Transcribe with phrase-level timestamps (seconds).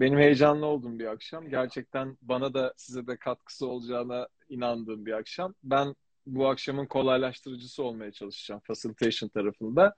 [0.00, 1.48] benim heyecanlı olduğum bir akşam.
[1.48, 5.54] Gerçekten bana da size de katkısı olacağına inandığım bir akşam.
[5.64, 5.94] Ben
[6.26, 9.94] bu akşamın kolaylaştırıcısı olmaya çalışacağım facilitation tarafında.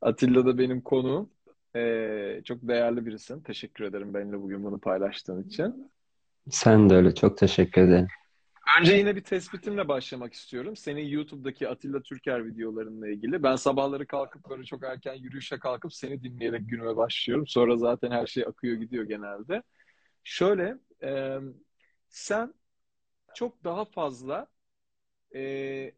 [0.00, 1.30] Atilla da benim konuğum.
[1.76, 3.40] Ee, çok değerli birisin.
[3.40, 5.92] Teşekkür ederim benimle bugün bunu paylaştığın için.
[6.50, 7.14] Sen de öyle.
[7.14, 8.08] Çok teşekkür ederim.
[8.80, 10.76] Önce yine bir tespitimle başlamak istiyorum.
[10.76, 13.42] Senin YouTube'daki Atilla Türker videolarınla ilgili.
[13.42, 17.46] Ben sabahları kalkıp böyle çok erken yürüyüşe kalkıp seni dinleyerek günüme başlıyorum.
[17.46, 19.62] Sonra zaten her şey akıyor gidiyor genelde.
[20.24, 21.38] Şöyle, e,
[22.08, 22.54] sen
[23.34, 24.48] çok daha fazla
[25.34, 25.92] e,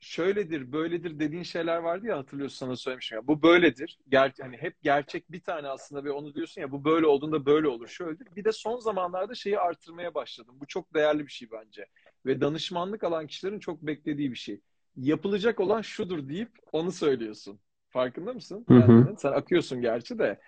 [0.00, 3.26] şöyledir, böyledir dediğin şeyler vardı ya hatırlıyorsun sana söylemişim ya.
[3.26, 3.98] Bu böyledir.
[4.08, 7.68] Ger hani hep gerçek bir tane aslında ve onu diyorsun ya bu böyle olduğunda böyle
[7.68, 8.36] olur, şöyledir.
[8.36, 10.56] Bir de son zamanlarda şeyi artırmaya başladım.
[10.60, 11.86] Bu çok değerli bir şey bence.
[12.26, 14.60] Ve danışmanlık alan kişilerin çok beklediği bir şey.
[14.96, 17.58] Yapılacak olan şudur deyip onu söylüyorsun.
[17.88, 18.64] Farkında mısın?
[18.68, 18.92] Hı hı.
[18.92, 20.40] Yani sen akıyorsun gerçi de.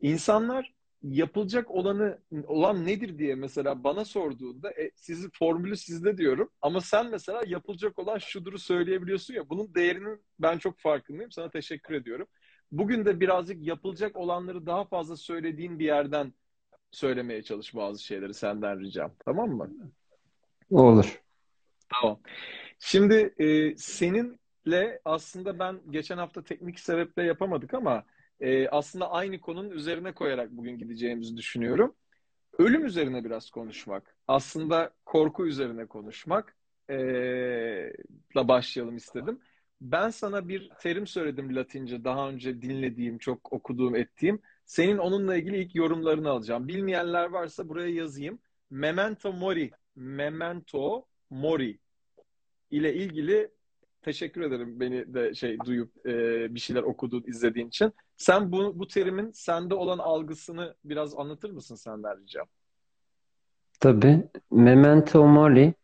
[0.00, 6.80] İnsanlar yapılacak olanı olan nedir diye mesela bana sorduğunda e, sizi formülü sizde diyorum ama
[6.80, 11.30] sen mesela yapılacak olan şuduru söyleyebiliyorsun ya bunun değerinin ben çok farkındayım.
[11.30, 12.26] Sana teşekkür ediyorum.
[12.72, 16.32] Bugün de birazcık yapılacak olanları daha fazla söylediğin bir yerden
[16.90, 19.12] söylemeye çalış bazı şeyleri senden ricam.
[19.24, 19.70] Tamam mı?
[20.70, 21.22] Olur.
[21.88, 22.20] Tamam.
[22.78, 28.04] Şimdi e, seninle aslında ben geçen hafta teknik sebeple yapamadık ama
[28.40, 31.96] e, aslında aynı konunun üzerine koyarak bugün gideceğimizi düşünüyorum.
[32.58, 34.16] Ölüm üzerine biraz konuşmak.
[34.28, 36.56] Aslında korku üzerine konuşmak
[36.90, 36.96] e,
[38.36, 39.40] la başlayalım istedim.
[39.80, 44.42] Ben sana bir terim söyledim Latince daha önce dinlediğim, çok okuduğum, ettiğim.
[44.64, 46.68] Senin onunla ilgili ilk yorumlarını alacağım.
[46.68, 48.38] Bilmeyenler varsa buraya yazayım.
[48.70, 49.70] Memento mori.
[49.96, 51.78] Memento mori
[52.70, 53.50] ile ilgili
[54.02, 57.92] teşekkür ederim beni de şey duyup e, bir şeyler okuduğun, izlediğin için.
[58.16, 62.46] Sen bu, bu terimin sende olan algısını biraz anlatır mısın senden ricam?
[63.80, 64.28] Tabii.
[64.50, 65.74] Memento mori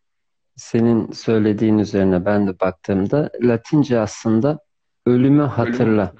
[0.57, 4.59] senin söylediğin üzerine ben de baktığımda Latince aslında
[5.06, 6.12] ölümü hatırla.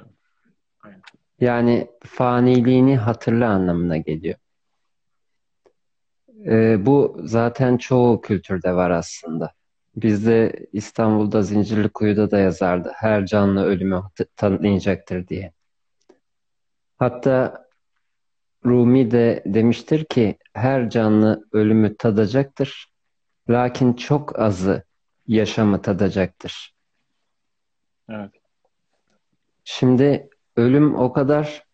[0.83, 1.03] Aynen.
[1.41, 4.39] Yani faniliğini hatırla anlamına geliyor.
[6.47, 9.53] Ee, bu zaten çoğu kültürde var aslında.
[9.97, 12.93] Bizde İstanbul'da Zincirlikuyu'da da yazardı.
[12.95, 14.03] Her canlı ölümü
[14.37, 15.53] tanıyacaktır diye.
[16.99, 17.67] Hatta
[18.67, 22.93] Rumi de demiştir ki her canlı ölümü tadacaktır.
[23.51, 24.85] Lakin çok azı
[25.27, 26.75] yaşamı tadacaktır.
[28.09, 28.31] Evet.
[29.65, 31.65] Şimdi ölüm o kadar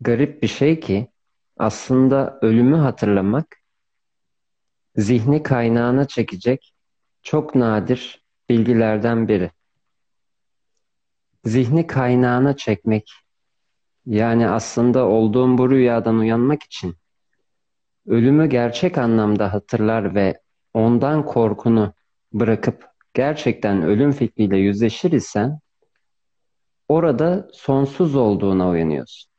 [0.00, 1.08] garip bir şey ki
[1.56, 3.46] aslında ölümü hatırlamak
[4.96, 6.74] zihni kaynağına çekecek
[7.22, 9.50] çok nadir bilgilerden biri.
[11.44, 13.12] Zihni kaynağına çekmek
[14.06, 16.96] yani aslında olduğum bu rüyadan uyanmak için
[18.06, 20.40] ölümü gerçek anlamda hatırlar ve
[20.74, 21.94] ondan korkunu
[22.32, 22.84] bırakıp
[23.14, 25.60] gerçekten ölüm fikriyle yüzleşir isen
[26.88, 29.35] orada sonsuz olduğuna uyanıyorsun.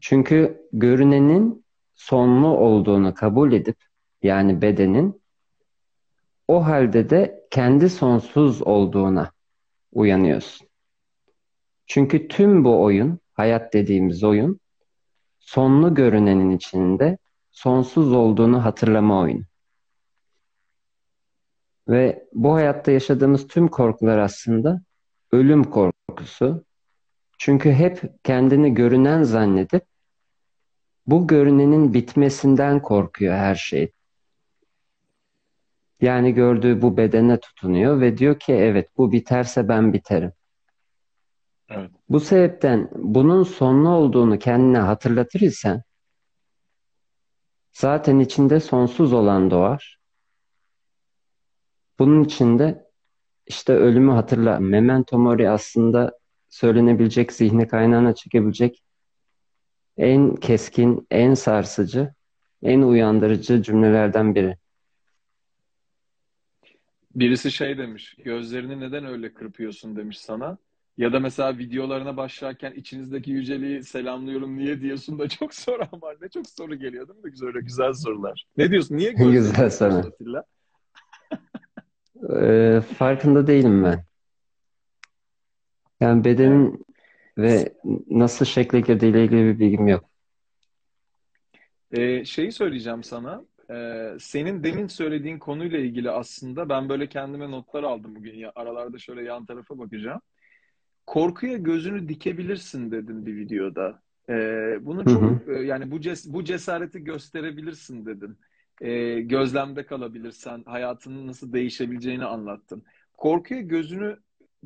[0.00, 1.64] Çünkü görünenin
[1.94, 3.76] sonlu olduğunu kabul edip
[4.22, 5.22] yani bedenin
[6.48, 9.32] o halde de kendi sonsuz olduğuna
[9.92, 10.68] uyanıyorsun.
[11.86, 14.60] Çünkü tüm bu oyun, hayat dediğimiz oyun,
[15.38, 17.18] sonlu görünenin içinde
[17.50, 19.44] sonsuz olduğunu hatırlama oyunu.
[21.88, 24.82] Ve bu hayatta yaşadığımız tüm korkular aslında
[25.32, 26.64] ölüm korkusu.
[27.38, 29.84] Çünkü hep kendini görünen zannedip
[31.06, 33.92] bu görünenin bitmesinden korkuyor her şey.
[36.00, 40.32] Yani gördüğü bu bedene tutunuyor ve diyor ki evet bu biterse ben biterim.
[41.68, 41.90] Evet.
[42.08, 45.82] Bu sebepten bunun sonlu olduğunu kendine hatırlatır isen
[47.72, 49.98] zaten içinde sonsuz olan doğar.
[51.98, 52.86] Bunun içinde
[53.46, 54.58] işte ölümü hatırla.
[54.58, 56.18] Memento mori aslında
[56.48, 58.82] söylenebilecek, zihni kaynağına çekebilecek
[59.96, 62.14] en keskin, en sarsıcı,
[62.62, 64.56] en uyandırıcı cümlelerden biri.
[67.14, 70.58] Birisi şey demiş, gözlerini neden öyle kırpıyorsun demiş sana.
[70.98, 76.16] Ya da mesela videolarına başlarken içinizdeki yüceliği selamlıyorum niye diyorsun da çok soran var.
[76.20, 77.30] Ne çok soru geliyor değil mi?
[77.30, 78.44] Güzel, öyle güzel sorular.
[78.56, 78.96] Ne diyorsun?
[78.96, 80.12] Niye gözlerini Güzel soru.
[82.32, 84.04] Ee, farkında değilim ben.
[86.00, 86.86] Yani bedenin
[87.38, 87.74] ve
[88.10, 90.04] nasıl şekle girdiğiyle ilgili bir bilgim yok.
[91.92, 93.44] Ee, şeyi söyleyeceğim sana.
[93.70, 98.34] Ee, senin demin söylediğin konuyla ilgili aslında ben böyle kendime notlar aldım bugün.
[98.34, 100.20] Ya, aralarda şöyle yan tarafa bakacağım.
[101.06, 104.02] Korkuya gözünü dikebilirsin dedin bir videoda.
[104.28, 105.52] Ee, bunu Hı çok hı.
[105.52, 108.38] e, yani bu ces bu cesareti gösterebilirsin dedin.
[108.80, 112.84] Ee, gözlemde kalabilirsen hayatının nasıl değişebileceğini anlattın.
[113.16, 114.16] Korkuya gözünü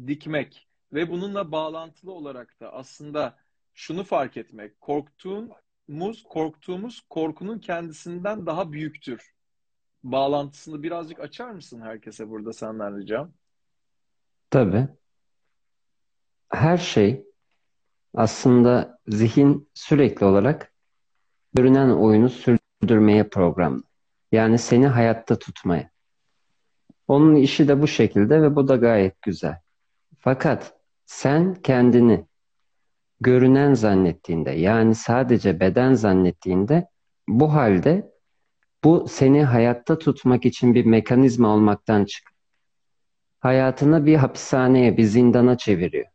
[0.07, 3.37] dikmek ve bununla bağlantılı olarak da aslında
[3.75, 4.81] şunu fark etmek.
[4.81, 9.35] Korktuğumuz, korktuğumuz korkunun kendisinden daha büyüktür.
[10.05, 13.33] Bağlantısını birazcık açar mısın herkese burada senden ricam?
[14.51, 14.89] Tabii.
[16.53, 17.27] Her şey
[18.15, 20.73] aslında zihin sürekli olarak
[21.55, 23.83] görünen oyunu sürdürmeye programlı.
[24.33, 25.91] Yani seni hayatta tutmaya.
[27.09, 29.61] Onun işi de bu şekilde ve bu da gayet güzel.
[30.19, 30.80] Fakat
[31.11, 32.27] sen kendini
[33.21, 36.89] görünen zannettiğinde, yani sadece beden zannettiğinde
[37.29, 38.13] bu halde
[38.85, 42.31] bu seni hayatta tutmak için bir mekanizma olmaktan çık.
[43.41, 46.07] Hayatını bir hapishaneye, bir zindana çeviriyor.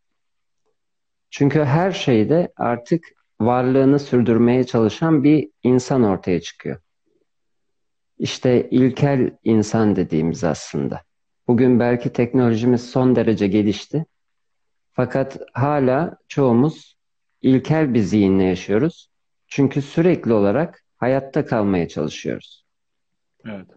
[1.29, 3.03] Çünkü her şeyde artık
[3.41, 6.79] varlığını sürdürmeye çalışan bir insan ortaya çıkıyor.
[8.17, 11.01] İşte ilkel insan dediğimiz aslında.
[11.47, 14.05] Bugün belki teknolojimiz son derece gelişti.
[14.95, 16.97] Fakat hala çoğumuz
[17.41, 19.09] ilkel bir zihinle yaşıyoruz.
[19.47, 22.65] Çünkü sürekli olarak hayatta kalmaya çalışıyoruz.
[23.45, 23.67] Evet.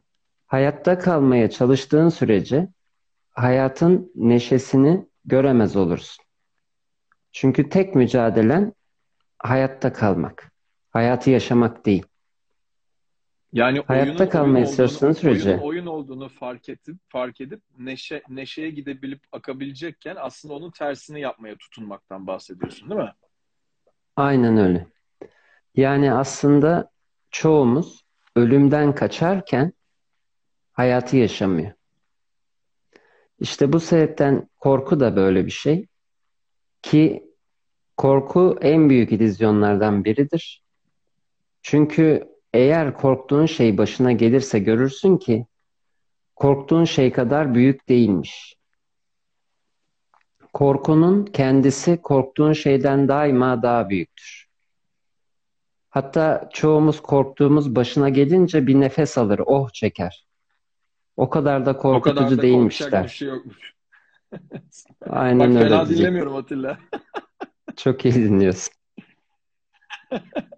[0.47, 2.69] Hayatta kalmaya çalıştığın sürece
[3.31, 6.25] hayatın neşesini göremez olursun.
[7.33, 8.73] Çünkü tek mücadelen
[9.39, 10.53] hayatta kalmak.
[10.91, 12.07] Hayatı yaşamak değil.
[13.53, 18.23] Yani Hayatta oyunun oyun olduğunu, çalıştığın sürece oyunun oyun olduğunu fark edip fark edip neşe
[18.29, 23.13] neşeye gidebilip akabilecekken aslında onun tersini yapmaya tutunmaktan bahsediyorsun, değil mi?
[24.17, 24.87] aynen öyle.
[25.75, 26.91] Yani aslında
[27.31, 28.05] çoğumuz
[28.37, 29.73] ölümden kaçarken
[30.73, 31.73] hayatı yaşamıyor.
[33.41, 35.87] İşte bu sebepten korku da böyle bir şey
[36.83, 37.33] ki
[37.97, 40.63] korku en büyük illüzyonlardan biridir.
[41.63, 45.47] Çünkü eğer korktuğun şey başına gelirse görürsün ki
[46.37, 48.55] korktuğun şey kadar büyük değilmiş.
[50.53, 54.49] Korkunun kendisi korktuğun şeyden daima daha büyüktür.
[55.91, 60.27] Hatta çoğumuz korktuğumuz başına gelince bir nefes alır, oh çeker.
[61.17, 63.15] O kadar da O kadar korkutucu da değilmiş korkacak bir der.
[63.15, 63.75] şey yokmuş.
[65.11, 65.99] Aynen Bak öyle fena diyecek.
[65.99, 66.79] dinlemiyorum Atilla.
[67.77, 68.75] Çok iyi dinliyorsun.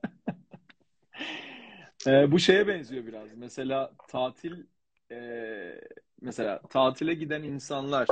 [2.07, 3.35] Ee, bu şeye benziyor biraz.
[3.37, 4.67] Mesela tatil
[5.11, 5.81] e,
[6.21, 8.09] mesela tatile giden insanlar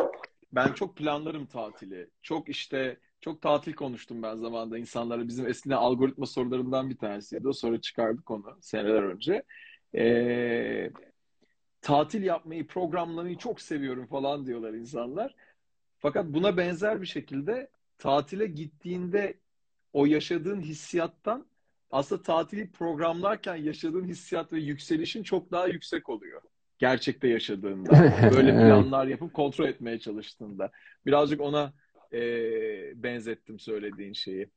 [0.53, 2.11] ben çok planlarım tatili.
[2.23, 5.29] Çok işte çok tatil konuştum ben zamanında insanlara.
[5.29, 7.49] Bizim eskiden algoritma sorularından bir tanesiydi.
[7.49, 9.43] O soru çıkardık onu seneler önce.
[9.95, 10.91] Ee,
[11.81, 15.35] tatil yapmayı, programlamayı çok seviyorum falan diyorlar insanlar.
[15.99, 19.39] Fakat buna benzer bir şekilde tatile gittiğinde
[19.93, 21.47] o yaşadığın hissiyattan
[21.91, 26.43] aslında tatili programlarken yaşadığın hissiyat ve yükselişin çok daha yüksek oluyor.
[26.79, 27.91] Gerçekte yaşadığında.
[28.37, 30.71] Böyle planlar yapıp kontrol etmeye çalıştığında.
[31.07, 31.73] Birazcık ona
[32.13, 32.23] e,
[33.03, 34.49] benzettim söylediğin şeyi.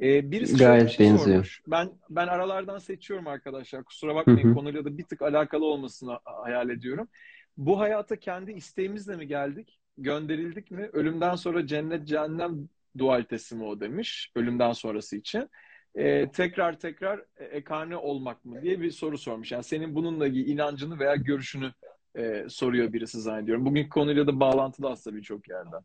[0.00, 1.28] E, birisi şöyle bir gayet şey benziyor.
[1.28, 1.62] sormuş.
[1.66, 3.84] Ben ben aralardan seçiyorum arkadaşlar.
[3.84, 4.54] Kusura bakmayın hı.
[4.54, 7.08] konuyla da bir tık alakalı olmasını hayal ediyorum.
[7.56, 9.78] Bu hayata kendi isteğimizle mi geldik?
[9.98, 10.90] Gönderildik mi?
[10.92, 12.68] Ölümden sonra cennet cehennem
[12.98, 14.32] dualitesi mi o demiş.
[14.34, 15.50] Ölümden sonrası için.
[15.94, 19.52] Ee, tekrar tekrar e, ekarne olmak mı diye bir soru sormuş.
[19.52, 21.72] Yani senin bununla ilgili inancını veya görüşünü
[22.16, 23.66] e, soruyor birisi zannediyorum.
[23.66, 25.82] Bugünkü konuyla da bağlantılı aslında birçok yerden.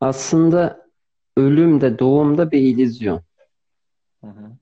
[0.00, 0.86] Aslında
[1.36, 3.22] ölüm de doğum da bir illüzyon.
[4.24, 4.56] Hı hı.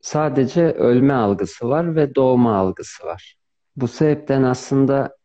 [0.00, 3.36] Sadece ölme algısı var ve doğma algısı var.
[3.76, 5.16] Bu sebepten aslında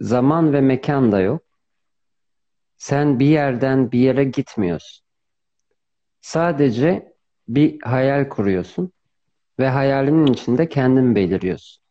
[0.00, 1.42] zaman ve mekan da yok.
[2.80, 5.04] Sen bir yerden bir yere gitmiyorsun.
[6.20, 7.12] Sadece
[7.48, 8.92] bir hayal kuruyorsun
[9.58, 11.82] ve hayalinin içinde kendin beliriyorsun.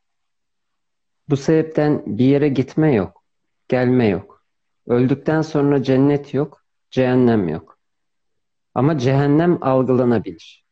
[1.29, 3.23] Bu sebepten bir yere gitme yok,
[3.67, 4.45] gelme yok.
[4.87, 7.79] Öldükten sonra cennet yok, cehennem yok.
[8.73, 10.65] Ama cehennem algılanabilir.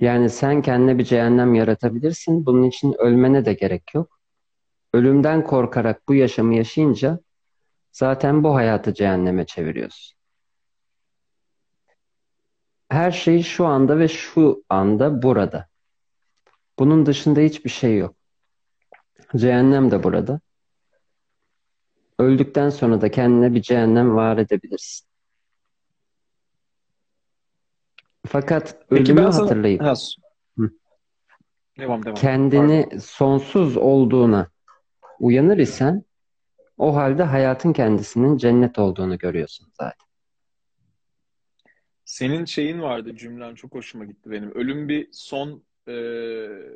[0.00, 2.46] Yani sen kendine bir cehennem yaratabilirsin.
[2.46, 4.20] Bunun için ölmene de gerek yok.
[4.94, 7.20] Ölümden korkarak bu yaşamı yaşayınca
[7.92, 10.18] zaten bu hayatı cehenneme çeviriyorsun.
[12.88, 15.68] Her şey şu anda ve şu anda burada.
[16.78, 18.16] Bunun dışında hiçbir şey yok.
[19.36, 20.40] Cehennem de burada.
[22.18, 25.08] Öldükten sonra da kendine bir cehennem var edebilirsin.
[28.26, 29.94] Fakat Peki ölümü sana hatırlayıp ha,
[31.78, 32.14] devam devam.
[32.14, 32.14] Pardon.
[32.14, 34.48] kendini sonsuz olduğuna
[35.20, 36.04] uyanır isen
[36.82, 40.06] O halde hayatın kendisinin cennet olduğunu görüyorsun zaten.
[42.04, 44.54] Senin şeyin vardı cümlen çok hoşuma gitti benim.
[44.54, 45.92] Ölüm bir son e,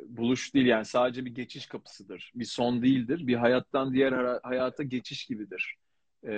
[0.09, 2.33] buluş değil yani sadece bir geçiş kapısıdır.
[2.35, 3.27] Bir son değildir.
[3.27, 5.77] Bir hayattan diğer hayata geçiş gibidir.
[6.25, 6.31] E,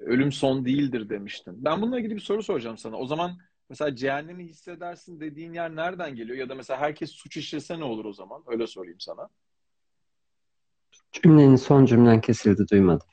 [0.00, 1.64] ölüm son değildir demiştin.
[1.64, 2.96] Ben bununla ilgili bir soru soracağım sana.
[2.96, 3.38] O zaman
[3.70, 6.38] mesela cehennemi hissedersin dediğin yer nereden geliyor?
[6.38, 8.42] Ya da mesela herkes suç işlese ne olur o zaman?
[8.46, 9.28] Öyle sorayım sana.
[11.22, 13.06] Cümlenin son cümlen kesildi duymadım.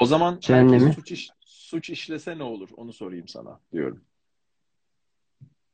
[0.00, 0.92] O zaman Cehennemi.
[0.92, 2.68] suç, iş, suç işlese ne olur?
[2.76, 4.00] Onu sorayım sana diyorum.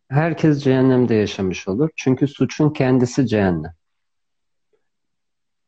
[0.09, 1.91] Herkes cehennemde yaşamış olur.
[1.97, 3.75] Çünkü suçun kendisi cehennem.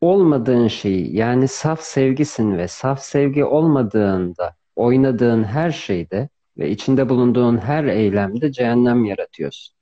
[0.00, 7.58] Olmadığın şeyi yani saf sevgisin ve saf sevgi olmadığında oynadığın her şeyde ve içinde bulunduğun
[7.58, 9.76] her eylemde cehennem yaratıyorsun.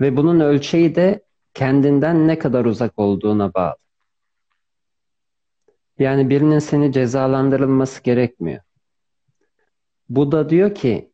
[0.00, 3.76] Ve bunun ölçeği de kendinden ne kadar uzak olduğuna bağlı.
[6.00, 8.60] Yani birinin seni cezalandırılması gerekmiyor.
[10.08, 11.12] Bu da diyor ki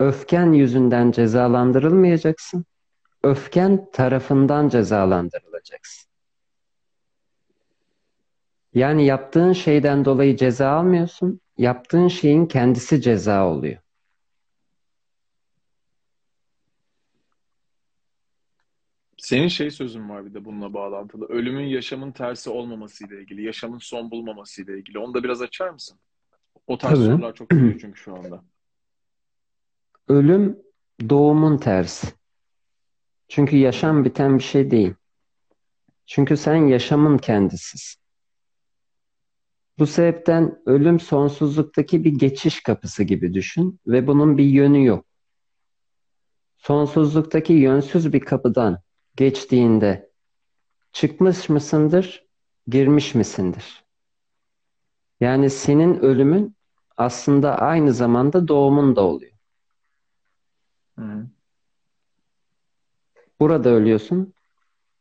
[0.00, 2.64] öfken yüzünden cezalandırılmayacaksın.
[3.22, 6.08] Öfken tarafından cezalandırılacaksın.
[8.74, 11.40] Yani yaptığın şeyden dolayı ceza almıyorsun.
[11.58, 13.78] Yaptığın şeyin kendisi ceza oluyor.
[19.18, 21.26] Senin şey sözün var bir de bununla bağlantılı.
[21.26, 24.98] Ölümün yaşamın tersi olmaması ile ilgili, yaşamın son bulmaması ile ilgili.
[24.98, 25.98] Onu da biraz açar mısın?
[26.66, 27.06] O tarz Tabii.
[27.06, 28.44] sorular çok geliyor çünkü şu anda.
[30.08, 30.58] Ölüm
[31.10, 32.06] doğumun tersi.
[33.28, 34.94] Çünkü yaşam biten bir şey değil.
[36.06, 38.02] Çünkü sen yaşamın kendisisin.
[39.78, 45.06] Bu sebepten ölüm sonsuzluktaki bir geçiş kapısı gibi düşün ve bunun bir yönü yok.
[46.58, 48.78] Sonsuzluktaki yönsüz bir kapıdan
[49.18, 50.10] geçtiğinde
[50.92, 52.26] çıkmış mısındır,
[52.68, 53.84] girmiş misindir?
[55.20, 56.56] Yani senin ölümün
[56.96, 59.32] aslında aynı zamanda doğumun da oluyor.
[60.98, 61.26] Hı.
[63.40, 64.34] Burada ölüyorsun,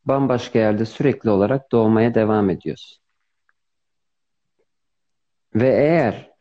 [0.06, 3.04] bambaşka yerde sürekli olarak doğmaya devam ediyorsun.
[5.56, 6.32] Ve eğer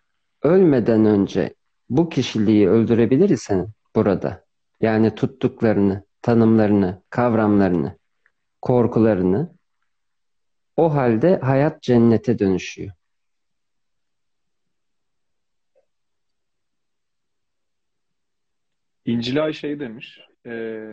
[0.43, 1.55] ölmeden önce
[1.91, 4.45] bu kişiliği öldürebilir isen burada,
[4.81, 7.99] yani tuttuklarını, tanımlarını, kavramlarını,
[8.63, 9.55] korkularını,
[10.77, 12.93] o halde hayat cennete dönüşüyor.
[19.05, 20.91] İncilay şey demiş, e,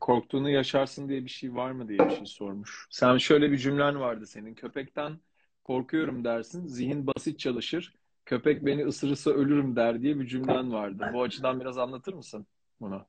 [0.00, 2.86] korktuğunu yaşarsın diye bir şey var mı diye bir şey sormuş.
[2.90, 4.54] Sen şöyle bir cümlen vardı senin.
[4.54, 5.18] Köpekten
[5.64, 7.94] korkuyorum dersin, zihin basit çalışır.
[8.26, 11.10] Köpek beni ısırırsa ölürüm der diye bir cümlen vardı.
[11.14, 12.46] Bu açıdan biraz anlatır mısın
[12.80, 13.06] bunu?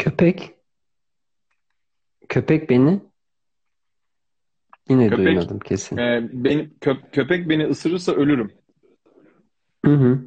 [0.00, 0.54] Köpek,
[2.28, 3.00] köpek beni
[4.88, 5.96] yine Köpek duymadım kesin.
[5.96, 8.52] e, beni, kö- köpek beni ısırırsa ölürüm.
[9.84, 10.20] Hı hı,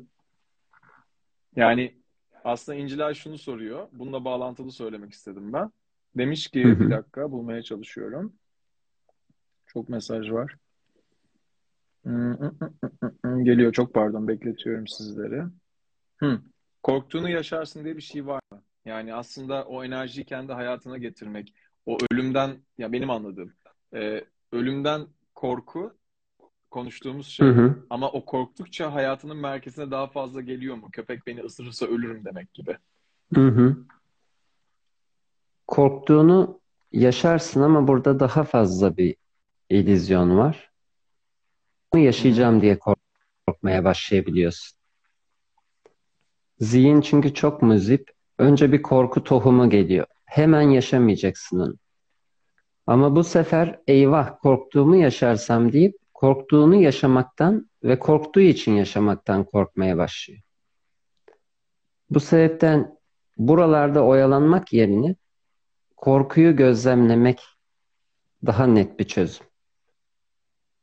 [1.56, 1.98] Yani
[2.44, 3.88] aslında İncilay şunu soruyor.
[3.92, 5.72] Bununla bağlantılı söylemek istedim ben.
[6.18, 6.90] Demiş hı ki bir hı.
[6.90, 8.34] dakika bulmaya çalışıyorum.
[9.68, 10.56] Çok mesaj var.
[13.44, 15.44] Geliyor çok pardon bekletiyorum sizleri.
[16.18, 16.42] Hı.
[16.84, 18.62] Korktuğunu yaşarsın diye bir şey var mı?
[18.86, 21.54] Yani aslında o enerjiyi kendi hayatına getirmek,
[21.86, 23.54] o ölümden, ya benim anladığım,
[23.96, 25.98] e, ölümden korku
[26.72, 27.86] konuştuğumuz Hı şey hı.
[27.90, 30.90] ama o korktukça hayatının merkezine daha fazla geliyor mu?
[30.92, 32.78] Köpek beni ısırırsa ölürüm demek gibi.
[33.34, 33.78] Hı hı.
[35.68, 36.62] Korktuğunu
[36.92, 39.16] yaşarsın ama burada daha fazla bir
[39.70, 40.72] illüzyon var.
[41.94, 42.06] Bunu Hı hı.
[42.06, 42.80] yaşayacağım diye
[43.48, 44.78] korkmaya başlayabiliyorsun.
[46.60, 48.12] Zihin çünkü çok muzip.
[48.44, 50.06] Önce bir korku tohumu geliyor.
[50.26, 51.76] Hemen yaşamayacaksın onu.
[52.88, 60.42] Ama bu sefer eyvah korktuğumu yaşarsam deyip korktuğunu yaşamaktan ve korktuğu için yaşamaktan korkmaya başlıyor.
[62.10, 62.98] Bu sebepten
[63.38, 65.16] buralarda oyalanmak yerine
[65.98, 67.42] korkuyu gözlemlemek
[68.46, 69.46] daha net bir çözüm.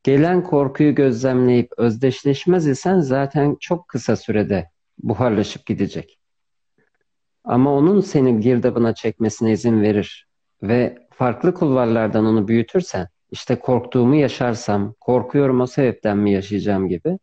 [0.02, 6.19] Gelen korkuyu gözlemleyip özdeşleşmez isen zaten çok kısa sürede buharlaşıp gidecek.
[7.44, 10.28] Ama onun seni girdabına çekmesine izin verir
[10.62, 17.18] ve farklı kulvarlardan onu büyütürsen, işte korktuğumu yaşarsam, korkuyorum o sebepten mi yaşayacağım gibi,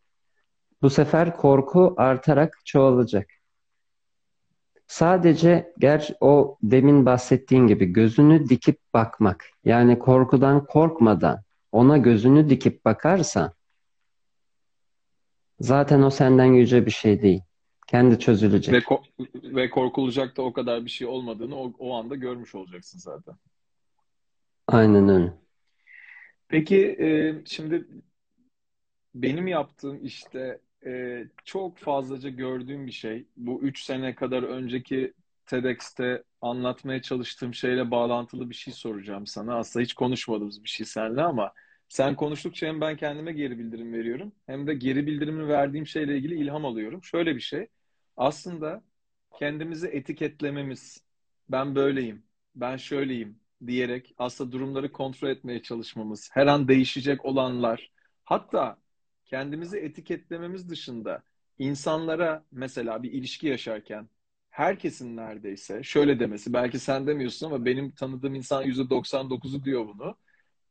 [0.82, 3.30] bu sefer korku artarak çoğalacak.
[4.88, 12.86] Sadece ger o demin bahsettiğin gibi gözünü dikip bakmak, yani korkudan korkmadan ona gözünü dikip
[12.86, 13.54] bakarsan,
[15.60, 17.42] zaten o senden yüce bir şey değil.
[17.88, 18.84] Kendi Ve, çözülecek.
[18.84, 23.36] ko- ve korkulacak da o kadar bir şey olmadığını o, o anda görmüş olacaksın zaten.
[24.68, 25.34] Aynen öyle.
[26.48, 27.88] Peki e, şimdi
[29.16, 33.28] benim yaptığım işte e, çok fazlaca gördüğüm bir şey.
[33.38, 35.14] Bu üç sene kadar önceki
[35.46, 39.56] TEDx'te anlatmaya çalıştığım şeyle bağlantılı bir şey soracağım sana.
[39.56, 41.54] Aslında hiç konuşmadığımız bir şey seninle ama
[41.90, 46.36] sen konuştukça hem ben kendime geri bildirim veriyorum hem de geri bildirimi verdiğim şeyle ilgili
[46.36, 47.04] ilham alıyorum.
[47.04, 47.68] Şöyle bir şey.
[48.18, 48.84] Aslında
[49.40, 51.04] kendimizi etiketlememiz,
[51.50, 52.24] ben böyleyim,
[52.56, 57.92] ben şöyleyim diyerek aslında durumları kontrol etmeye çalışmamız, her an değişecek olanlar,
[58.26, 58.78] hatta
[59.26, 61.24] kendimizi etiketlememiz dışında
[61.60, 64.10] insanlara mesela bir ilişki yaşarken
[64.50, 70.18] herkesin neredeyse şöyle demesi, belki sen demiyorsun ama benim tanıdığım insan %99'u diyor bunu.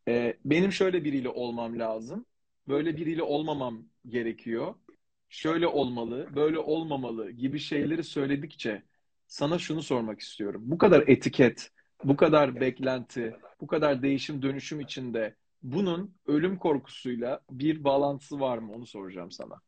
[0.08, 2.26] Ee, benim şöyle biriyle olmam lazım,
[2.68, 4.74] böyle biriyle olmamam gerekiyor,
[5.28, 8.82] şöyle olmalı, böyle olmamalı gibi şeyleri söyledikçe
[9.26, 10.62] sana şunu sormak istiyorum.
[10.64, 11.70] Bu kadar etiket,
[12.04, 18.72] bu kadar beklenti, bu kadar değişim dönüşüm içinde bunun ölüm korkusuyla bir bağlantısı var mı?
[18.72, 19.60] Onu soracağım sana.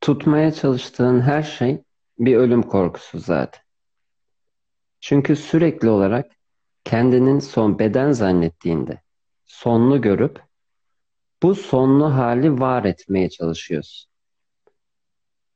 [0.00, 1.82] Tutmaya çalıştığın her şey
[2.18, 3.62] bir ölüm korkusu zaten.
[5.00, 6.32] Çünkü sürekli olarak
[6.84, 9.00] kendinin son beden zannettiğinde
[9.44, 10.42] sonlu görüp
[11.44, 14.10] bu sonlu hali var etmeye çalışıyorsun.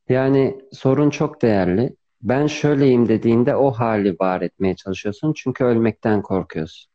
[0.08, 1.96] Yani sorun çok değerli.
[2.22, 6.90] Ben şöyleyim dediğinde o hali var etmeye çalışıyorsun çünkü ölmekten korkuyorsun.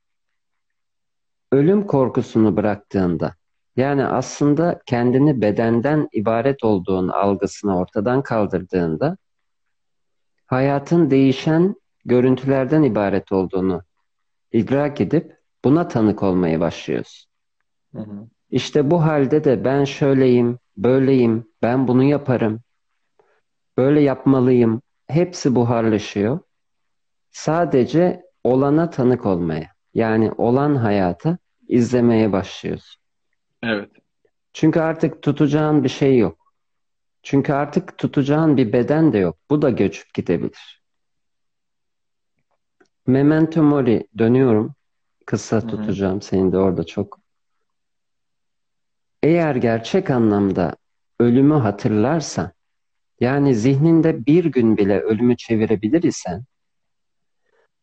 [1.51, 3.35] Ölüm korkusunu bıraktığında
[3.75, 9.17] yani aslında kendini bedenden ibaret olduğun algısını ortadan kaldırdığında
[10.45, 13.83] hayatın değişen görüntülerden ibaret olduğunu
[14.51, 17.29] idrak edip buna tanık olmaya başlıyorsun.
[17.95, 18.27] Hı hı.
[18.53, 22.61] İşte bu halde de ben şöyleyim, böyleyim, ben bunu yaparım,
[23.77, 24.81] böyle yapmalıyım.
[25.07, 26.39] Hepsi buharlaşıyor.
[27.31, 33.01] Sadece olana tanık olmaya, yani olan hayata izlemeye başlıyorsun.
[33.63, 33.89] Evet.
[34.53, 36.53] Çünkü artık tutacağın bir şey yok.
[37.23, 39.37] Çünkü artık tutacağın bir beden de yok.
[39.49, 40.83] Bu da göçüp gidebilir.
[43.07, 44.75] Memento mori dönüyorum.
[45.25, 45.67] Kısa Hı-hı.
[45.67, 47.22] tutacağım seni de orada çok.
[49.23, 50.75] Eğer gerçek anlamda
[51.19, 52.51] ölümü hatırlarsan,
[53.19, 56.43] yani zihninde bir gün bile ölümü çevirebilir isen,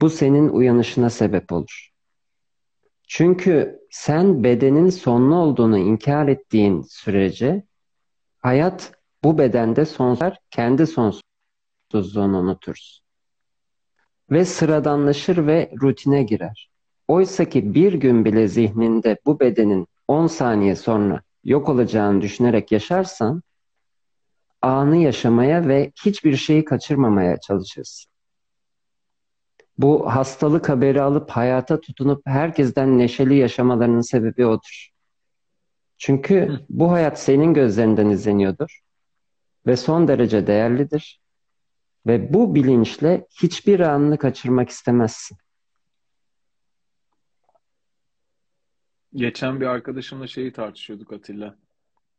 [0.00, 1.90] bu senin uyanışına sebep olur.
[3.08, 7.62] Çünkü sen bedenin sonlu olduğunu inkar ettiğin sürece
[8.38, 8.92] hayat
[9.24, 13.04] bu bedende sonsuzlar, kendi sonsuzluğunu unutursun.
[14.30, 16.70] Ve sıradanlaşır ve rutine girer.
[17.08, 23.42] Oysa ki bir gün bile zihninde bu bedenin 10 saniye sonra yok olacağını düşünerek yaşarsan
[24.62, 28.10] anı yaşamaya ve hiçbir şeyi kaçırmamaya çalışırsın.
[29.78, 34.90] Bu hastalık haberi alıp hayata tutunup herkesten neşeli yaşamalarının sebebi odur.
[35.98, 38.80] Çünkü bu hayat senin gözlerinden izleniyordur
[39.66, 41.20] ve son derece değerlidir
[42.06, 45.38] ve bu bilinçle hiçbir anını kaçırmak istemezsin.
[49.14, 51.56] Geçen bir arkadaşımla şeyi tartışıyorduk Atilla.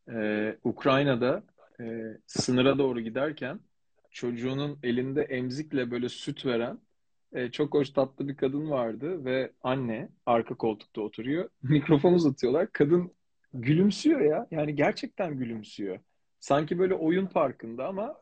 [0.10, 1.44] Ee, Ukrayna'da
[1.80, 1.84] e,
[2.28, 3.60] sınıra doğru giderken
[4.12, 6.80] çocuğunun elinde emzikle böyle süt veren
[7.34, 11.50] e, çok hoş tatlı bir kadın vardı ve anne arka koltukta oturuyor.
[11.64, 12.72] Mikrofon uzatıyorlar.
[12.72, 13.12] Kadın
[13.54, 14.48] gülümsüyor ya.
[14.52, 16.00] Yani gerçekten gülümsüyor.
[16.40, 18.22] Sanki böyle oyun parkında ama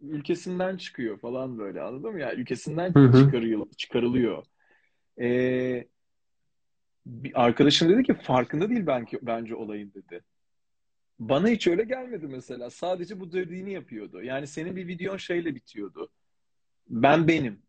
[0.00, 2.34] ülkesinden çıkıyor falan böyle anladın mı ya?
[2.34, 3.24] Ülkesinden hı hı.
[3.24, 4.44] çıkarıyor, çıkarılıyor.
[5.20, 5.88] Ee,
[7.08, 10.24] bir arkadaşım dedi ki farkında değil belki bence olayın dedi.
[11.18, 12.70] Bana hiç öyle gelmedi mesela.
[12.70, 14.22] Sadece bu dediğini yapıyordu.
[14.22, 16.10] Yani senin bir videon şeyle bitiyordu.
[16.88, 17.62] Ben benim.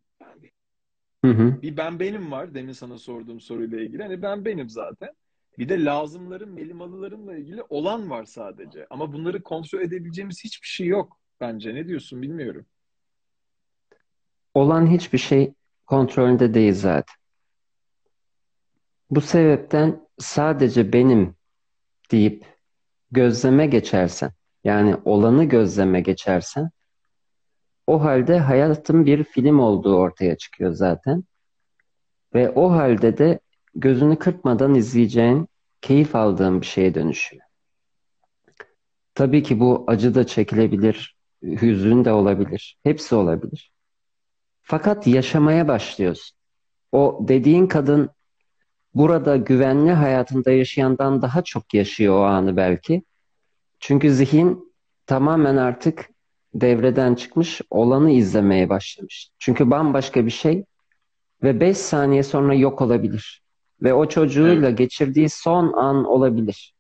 [1.26, 1.62] Hı hı.
[1.62, 4.04] Bir ben benim var demin sana sorduğum soruyla ilgili.
[4.04, 5.10] Hani ben benim zaten.
[5.58, 8.88] Bir de lazımların, melimalılarımla ilgili olan var sadece.
[8.90, 11.76] Ama bunları kontrol edebileceğimiz hiçbir şey yok bence.
[11.76, 12.66] Ne diyorsun bilmiyorum.
[14.54, 15.54] Olan hiçbir şey
[15.86, 17.19] kontrolünde değil zaten.
[19.10, 21.36] Bu sebepten sadece benim
[22.12, 22.46] deyip
[23.12, 24.32] gözleme geçersen,
[24.64, 26.70] yani olanı gözleme geçersen
[27.88, 31.24] o halde hayatın bir film olduğu ortaya çıkıyor zaten.
[32.34, 33.40] Ve o halde de
[33.76, 35.48] gözünü kırpmadan izleyeceğin,
[35.82, 37.44] keyif aldığın bir şeye dönüşüyor.
[39.16, 43.72] Tabii ki bu acı da çekilebilir, hüzün de olabilir, hepsi olabilir.
[44.62, 46.38] Fakat yaşamaya başlıyorsun.
[46.92, 48.10] O dediğin kadın
[48.94, 53.04] burada güvenli hayatında yaşayandan daha çok yaşıyor o anı belki.
[53.80, 54.74] Çünkü zihin
[55.06, 56.10] tamamen artık
[56.54, 59.30] devreden çıkmış, olanı izlemeye başlamış.
[59.40, 60.66] Çünkü bambaşka bir şey
[61.44, 63.44] ve 5 saniye sonra yok olabilir.
[63.82, 64.78] Ve o çocuğuyla evet.
[64.78, 66.76] geçirdiği son an olabilir.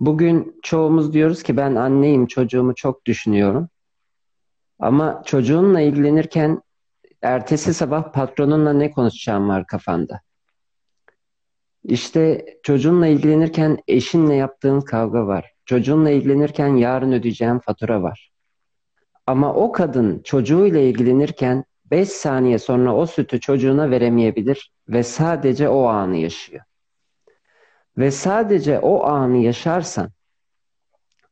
[0.00, 3.68] Bugün çoğumuz diyoruz ki ben anneyim, çocuğumu çok düşünüyorum.
[4.78, 6.62] Ama çocuğunla ilgilenirken
[7.22, 10.20] ertesi sabah patronunla ne konuşacağım var kafanda.
[11.84, 15.52] İşte çocuğunla ilgilenirken eşinle yaptığın kavga var.
[15.64, 18.32] Çocuğunla ilgilenirken yarın ödeyeceğin fatura var.
[19.26, 25.84] Ama o kadın çocuğuyla ilgilenirken 5 saniye sonra o sütü çocuğuna veremeyebilir ve sadece o
[25.84, 26.64] anı yaşıyor.
[27.98, 30.10] Ve sadece o anı yaşarsan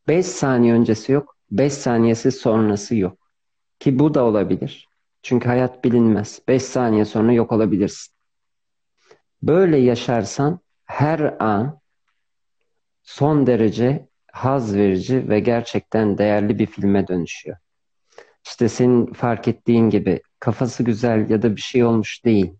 [0.08, 3.18] 5 saniye öncesi yok, 5 saniyesi sonrası yok.
[3.78, 4.88] Ki bu da olabilir.
[5.22, 6.40] Çünkü hayat bilinmez.
[6.48, 8.14] 5 saniye sonra yok olabilirsin.
[9.42, 11.80] Böyle yaşarsan her an
[13.02, 17.56] son derece haz verici ve gerçekten değerli bir filme dönüşüyor.
[18.46, 22.54] İşte senin fark ettiğin gibi kafası güzel ya da bir şey olmuş değil.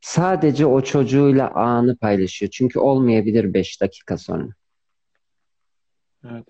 [0.00, 2.50] Sadece o çocuğuyla anı paylaşıyor.
[2.50, 4.48] Çünkü olmayabilir 5 dakika sonra.
[6.24, 6.46] Evet.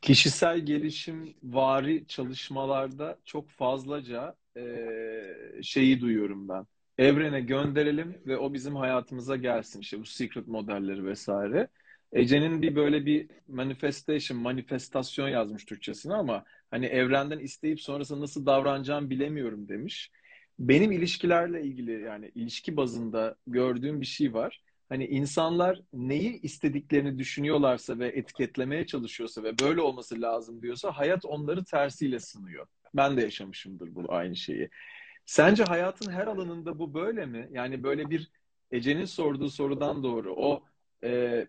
[0.00, 4.62] Kişisel gelişim vari çalışmalarda çok fazlaca e,
[5.62, 6.66] şeyi duyuyorum ben.
[6.98, 9.80] Evrene gönderelim ve o bizim hayatımıza gelsin.
[9.80, 11.68] İşte bu secret modelleri vesaire.
[12.12, 19.10] Ece'nin bir böyle bir manifestation, manifestasyon yazmış Türkçesine ama hani evrenden isteyip sonrasında nasıl davranacağım
[19.10, 20.10] bilemiyorum demiş.
[20.58, 24.62] Benim ilişkilerle ilgili yani ilişki bazında gördüğüm bir şey var.
[24.88, 31.64] Hani insanlar neyi istediklerini düşünüyorlarsa ve etiketlemeye çalışıyorsa ve böyle olması lazım diyorsa hayat onları
[31.64, 32.66] tersiyle sınıyor.
[32.94, 34.70] Ben de yaşamışımdır bu aynı şeyi.
[35.28, 37.48] Sence hayatın her alanında bu böyle mi?
[37.52, 38.30] Yani böyle bir
[38.70, 40.62] Ece'nin sorduğu sorudan doğru o
[41.04, 41.46] e,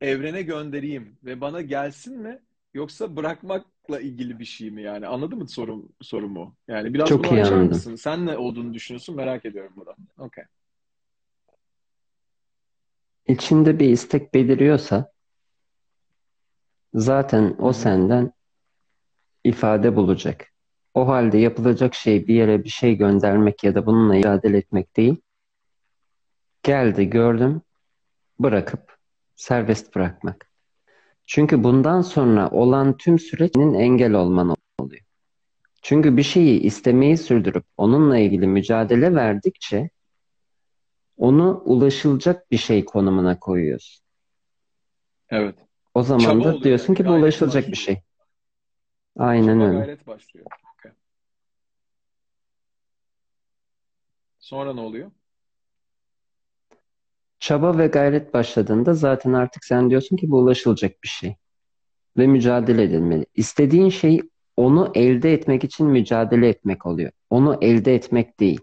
[0.00, 2.42] evrene göndereyim ve bana gelsin mi
[2.74, 5.06] yoksa bırakmakla ilgili bir şey mi yani?
[5.06, 6.56] Anladın mı sorum, sorumu?
[6.68, 7.68] Yani biraz Çok bunu açar anladım.
[7.68, 7.94] mısın?
[7.94, 9.96] Sen ne olduğunu düşünüyorsun merak ediyorum burada.
[10.18, 10.44] Okay.
[13.26, 15.12] İçinde bir istek beliriyorsa
[16.94, 18.32] zaten o senden
[19.44, 20.52] ifade bulacak.
[20.94, 25.16] O halde yapılacak şey bir yere bir şey göndermek ya da bununla mücadele etmek değil.
[26.62, 27.62] Geldi, gördüm,
[28.38, 28.96] bırakıp
[29.36, 30.50] serbest bırakmak.
[31.26, 35.02] Çünkü bundan sonra olan tüm sürecinin engel olman oluyor.
[35.82, 39.90] Çünkü bir şeyi istemeyi sürdürüp onunla ilgili mücadele verdikçe
[41.16, 44.04] onu ulaşılacak bir şey konumuna koyuyorsun.
[45.30, 45.54] Evet.
[45.94, 47.84] O zaman Çaba da oluyor diyorsun ki bu Gayret ulaşılacak bir başlıyor.
[47.84, 48.02] şey.
[49.18, 49.78] Aynen Çaba öyle.
[49.78, 50.46] gayret başlıyor.
[50.78, 50.92] Okay.
[54.48, 55.10] Sonra ne oluyor?
[57.40, 61.36] Çaba ve gayret başladığında zaten artık sen diyorsun ki bu ulaşılacak bir şey.
[62.18, 63.26] Ve mücadele edilmeli.
[63.34, 64.20] İstediğin şey
[64.56, 67.10] onu elde etmek için mücadele etmek oluyor.
[67.30, 68.60] Onu elde etmek değil.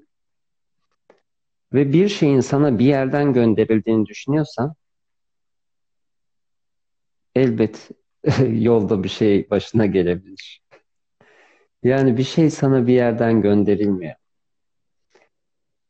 [1.74, 4.76] Ve bir şeyin sana bir yerden gönderildiğini düşünüyorsan
[7.36, 7.90] elbet
[8.50, 10.62] yolda bir şey başına gelebilir.
[11.84, 14.16] Yani bir şey sana bir yerden gönderilmiyor.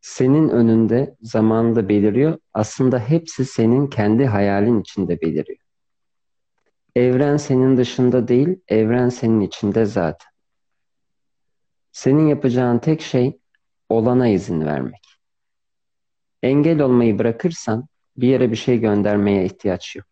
[0.07, 2.39] Senin önünde zamanında beliriyor.
[2.53, 5.59] Aslında hepsi senin kendi hayalin içinde beliriyor.
[6.95, 10.31] Evren senin dışında değil, evren senin içinde zaten.
[11.91, 13.39] Senin yapacağın tek şey
[13.89, 15.01] olana izin vermek.
[16.43, 17.87] Engel olmayı bırakırsan
[18.17, 20.07] bir yere bir şey göndermeye ihtiyaç yok.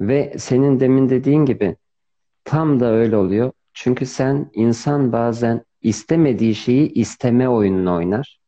[0.00, 1.76] Ve senin demin dediğin gibi
[2.44, 3.52] tam da öyle oluyor.
[3.72, 8.40] Çünkü sen insan bazen istemediği şeyi isteme oyununu oynar.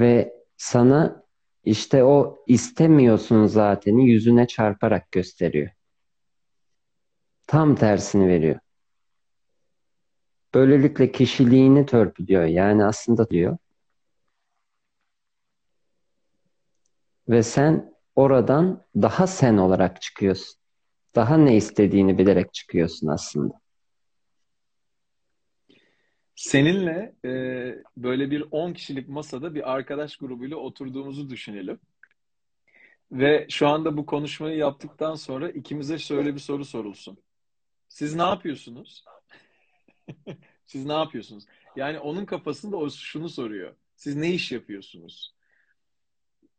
[0.00, 1.24] Ve sana
[1.64, 5.70] işte o istemiyorsun zateni yüzüne çarparak gösteriyor.
[7.46, 8.58] Tam tersini veriyor.
[10.54, 12.44] Böylelikle kişiliğini törpülüyor.
[12.44, 13.58] Yani aslında diyor.
[17.28, 20.60] Ve sen oradan daha sen olarak çıkıyorsun.
[21.14, 23.61] Daha ne istediğini bilerek çıkıyorsun aslında.
[26.34, 27.30] Seninle e,
[27.96, 31.80] böyle bir 10 kişilik masada bir arkadaş grubuyla oturduğumuzu düşünelim.
[33.12, 37.18] Ve şu anda bu konuşmayı yaptıktan sonra ikimize şöyle bir soru sorulsun.
[37.88, 39.04] Siz ne yapıyorsunuz?
[40.66, 41.44] Siz ne yapıyorsunuz?
[41.76, 43.74] Yani onun kafasında o şunu soruyor.
[43.96, 45.34] Siz ne iş yapıyorsunuz?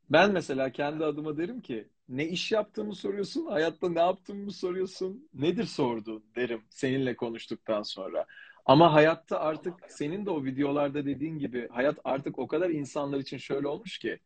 [0.10, 5.66] Ben mesela kendi adıma derim ki ne iş yaptığımı soruyorsun, hayatta ne yaptığımı soruyorsun, nedir
[5.66, 8.26] sordu derim seninle konuştuktan sonra.
[8.66, 13.38] Ama hayatta artık senin de o videolarda dediğin gibi hayat artık o kadar insanlar için
[13.38, 14.20] şöyle olmuş ki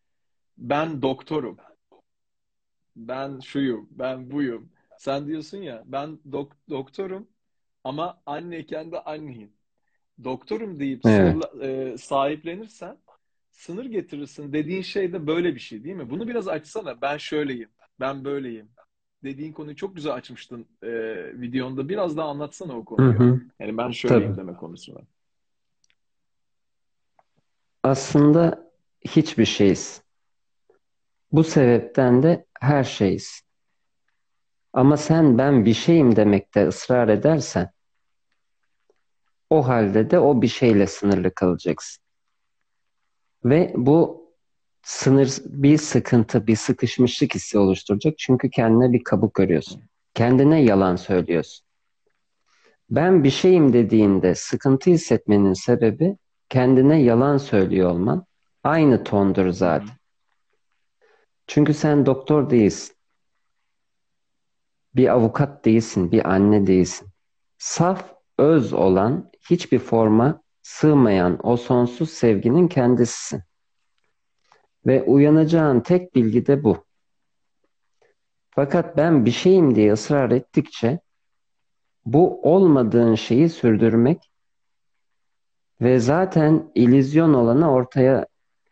[0.57, 1.57] ben doktorum,
[2.95, 4.69] ben şuyum, ben buyum.
[4.97, 7.27] Sen diyorsun ya ben dok doktorum
[7.83, 9.51] ama anneyken de anneyim.
[10.23, 11.99] Doktorum deyip Evet.
[11.99, 12.97] sahiplenirsen
[13.57, 16.09] sınır getirirsin dediğin şey de böyle bir şey değil mi?
[16.09, 17.01] Bunu biraz açsana.
[17.01, 18.69] Ben şöyleyim, ben böyleyim.
[19.23, 20.89] Dediğin konuyu çok güzel açmıştın e,
[21.41, 21.89] videonda.
[21.89, 23.19] Biraz daha anlatsana o Hı konuyu.
[23.19, 23.41] hı.
[23.59, 24.37] Yani ben şöyleyim Tabii.
[24.37, 24.99] deme konusuna.
[27.83, 30.01] Aslında hiçbir şeyiz.
[31.31, 33.41] Bu sebepten de her şeyiz.
[34.73, 37.71] Ama sen ben bir şeyim demekte ısrar edersen
[39.49, 42.06] o halde de o bir şeyle sınırlı kalacaksın.
[43.49, 44.27] Ve bu
[44.83, 48.17] sınır bir sıkıntı, bir sıkışmışlık hissi oluşturacak.
[48.17, 49.83] Çünkü kendine bir kabuk görüyorsun.
[50.13, 51.67] Kendine yalan söylüyorsun.
[52.89, 56.17] Ben bir şeyim dediğinde sıkıntı hissetmenin sebebi
[56.49, 58.25] kendine yalan söylüyor olman.
[58.63, 59.95] Aynı tondur zaten.
[61.47, 62.95] Çünkü sen doktor değilsin,
[64.95, 67.07] bir avukat değilsin, bir anne değilsin.
[67.57, 73.43] Saf, öz olan, hiçbir forma sığmayan o sonsuz sevginin kendisisin.
[74.85, 76.85] Ve uyanacağın tek bilgi de bu.
[78.49, 80.99] Fakat ben bir şeyim diye ısrar ettikçe
[82.05, 84.31] bu olmadığın şeyi sürdürmek
[85.81, 88.25] ve zaten illüzyon olanı ortaya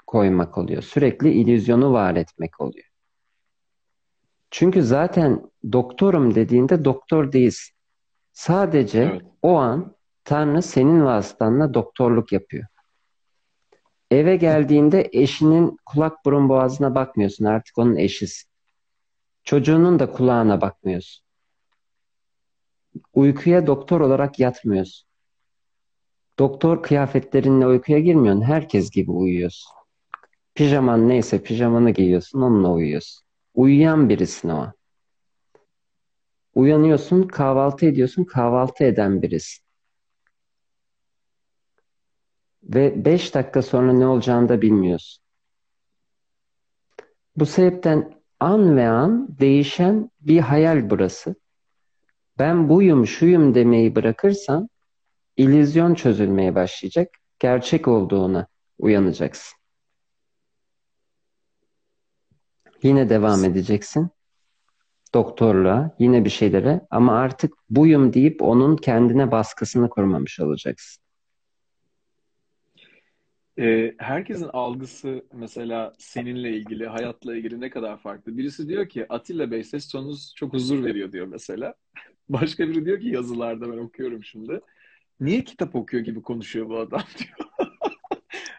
[0.07, 0.81] koymak oluyor.
[0.81, 2.89] Sürekli illüzyonu var etmek oluyor.
[4.51, 7.75] Çünkü zaten doktorum dediğinde doktor değilsin.
[8.33, 9.21] Sadece Evet.
[9.41, 9.95] o an
[10.25, 12.65] Tanrı senin vasıtanla doktorluk yapıyor.
[14.11, 17.45] Eve geldiğinde eşinin kulak burun boğazına bakmıyorsun.
[17.45, 18.49] Artık onun eşisin.
[19.43, 21.25] Çocuğunun da kulağına bakmıyorsun.
[23.13, 25.07] Uykuya doktor olarak yatmıyorsun.
[26.39, 28.41] Doktor kıyafetlerinle uykuya girmiyorsun.
[28.41, 29.75] Herkes gibi uyuyorsun.
[30.55, 33.25] Pijaman neyse pijamanı giyiyorsun, onunla uyuyorsun.
[33.53, 34.73] Uyuyan birisin o an.
[36.55, 39.64] Uyanıyorsun, kahvaltı ediyorsun, kahvaltı eden birisin.
[42.65, 45.23] Ve beş dakika sonra ne olacağını da bilmiyorsun.
[47.35, 51.35] Bu sebepten an ve an değişen bir hayal burası.
[52.39, 54.69] Ben buyum, şuyum demeyi bırakırsan
[55.37, 57.09] illüzyon çözülmeye başlayacak.
[57.39, 58.47] Gerçek olduğuna
[58.79, 59.57] uyanacaksın.
[62.83, 64.09] Yine devam edeceksin.
[65.13, 71.04] Doktorluğa, yine bir şeylere ama artık buyum deyip onun kendine baskısını kurmamış olacaksın.
[73.59, 78.37] Ee, herkesin algısı mesela seninle ilgili, hayatla ilgili ne kadar farklı.
[78.37, 81.73] Birisi diyor ki Atilla Bey ses tonunuz çok huzur veriyor diyor mesela.
[82.29, 84.61] Başka biri diyor ki yazılarda ben okuyorum şimdi.
[85.19, 87.49] Niye kitap okuyor gibi konuşuyor bu adam diyor.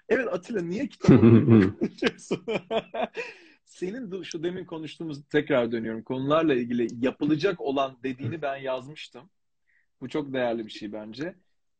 [0.08, 1.72] Evet Atilla niye kitap okuyor?
[3.64, 9.30] Senin şu demin konuştuğumuz tekrar dönüyorum konularla ilgili yapılacak olan dediğini ben yazmıştım.
[10.00, 11.34] Bu çok değerli bir şey bence.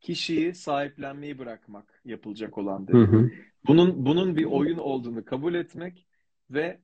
[0.07, 3.03] Kişiyi sahiplenmeyi bırakmak yapılacak olan Hı dedin.
[3.03, 3.31] hı.
[3.67, 6.07] Bunun bunun bir oyun olduğunu kabul etmek
[6.51, 6.81] ve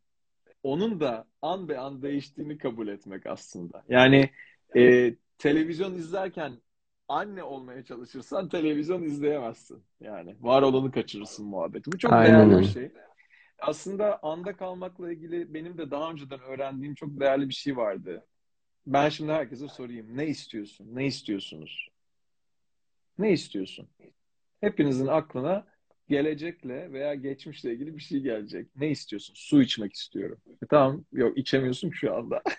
[0.63, 3.85] onun da an be an değiştiğini kabul etmek aslında.
[3.89, 4.31] Yani
[4.77, 6.53] e, televizyon izlerken
[7.09, 9.85] anne olmaya çalışırsan televizyon izleyemezsin.
[10.01, 11.93] Yani var olanı kaçırırsın muhabbeti.
[11.93, 12.91] Bu çok Aynen değerli bir şey.
[13.59, 18.27] Aslında anda kalmakla ilgili benim de daha önceden öğrendiğim çok değerli bir şey vardı.
[18.87, 20.17] Ben şimdi herkese sorayım.
[20.17, 20.89] Ne istiyorsun?
[20.93, 21.92] Ne istiyorsunuz?
[23.19, 23.89] Ne istiyorsun?
[24.61, 25.67] Hepinizin aklına
[26.09, 28.77] gelecekle veya geçmişle ilgili bir şey gelecek.
[28.77, 29.35] Ne istiyorsun?
[29.37, 30.39] Su içmek istiyorum.
[30.63, 32.43] E tamam, yok içemiyorsun şu anda.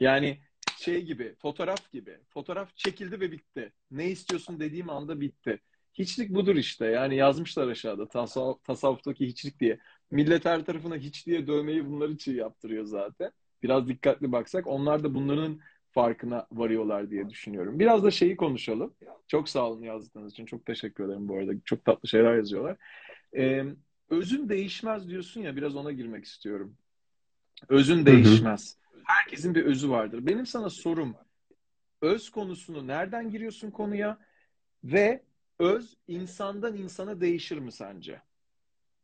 [0.00, 0.40] Yani
[0.78, 2.18] şey gibi, fotoğraf gibi.
[2.28, 3.72] Fotoğraf çekildi ve bitti.
[3.90, 5.60] Ne istiyorsun dediğim anda bitti.
[5.94, 6.86] Hiçlik budur işte.
[6.86, 9.78] Yani yazmışlar aşağıda tasavvuf, tasavvuftaki hiçlik diye.
[10.10, 13.32] Millet her tarafına hiç diye dövmeyi bunlar için yaptırıyor zaten.
[13.62, 15.60] Biraz dikkatli baksak onlar da bunların
[15.92, 17.78] farkına varıyorlar diye düşünüyorum.
[17.78, 18.94] Biraz da şeyi konuşalım.
[19.28, 20.46] Çok sağ olun yazdıklarınız için.
[20.46, 21.52] Çok teşekkür ederim bu arada.
[21.64, 22.76] Çok tatlı şeyler yazıyorlar.
[23.36, 23.64] Ee,
[24.10, 26.76] özün değişmez diyorsun ya biraz ona girmek istiyorum.
[27.68, 28.06] Özün Hı hı.
[28.06, 28.76] değişmez.
[29.04, 30.26] Herkesin bir özü vardır.
[30.26, 31.14] Benim sana sorum
[32.02, 34.18] öz konusunu nereden giriyorsun konuya
[34.84, 35.22] ve
[35.58, 38.22] öz insandan insana değişir mi sence?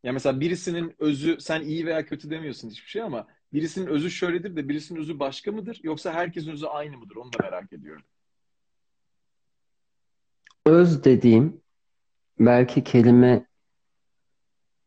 [0.02, 4.56] Ya mesela birisinin özü sen iyi veya kötü demiyorsun hiçbir şey ama birisinin özü şöyledir
[4.56, 7.16] de birisinin özü başka mıdır yoksa herkesin özü aynı mıdır?
[7.16, 8.04] Onu da merak ediyorum.
[10.66, 11.60] Öz dediğim
[12.40, 13.46] belki kelime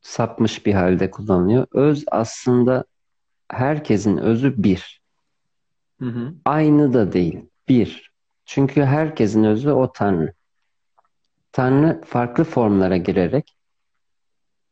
[0.01, 1.67] sapmış bir halde kullanılıyor.
[1.71, 2.85] Öz aslında
[3.49, 5.01] herkesin özü bir.
[5.99, 6.33] Hı hı.
[6.45, 7.49] Aynı da değil.
[7.67, 8.11] Bir.
[8.45, 10.33] Çünkü herkesin özü o Tanrı.
[11.51, 13.55] Tanrı farklı formlara girerek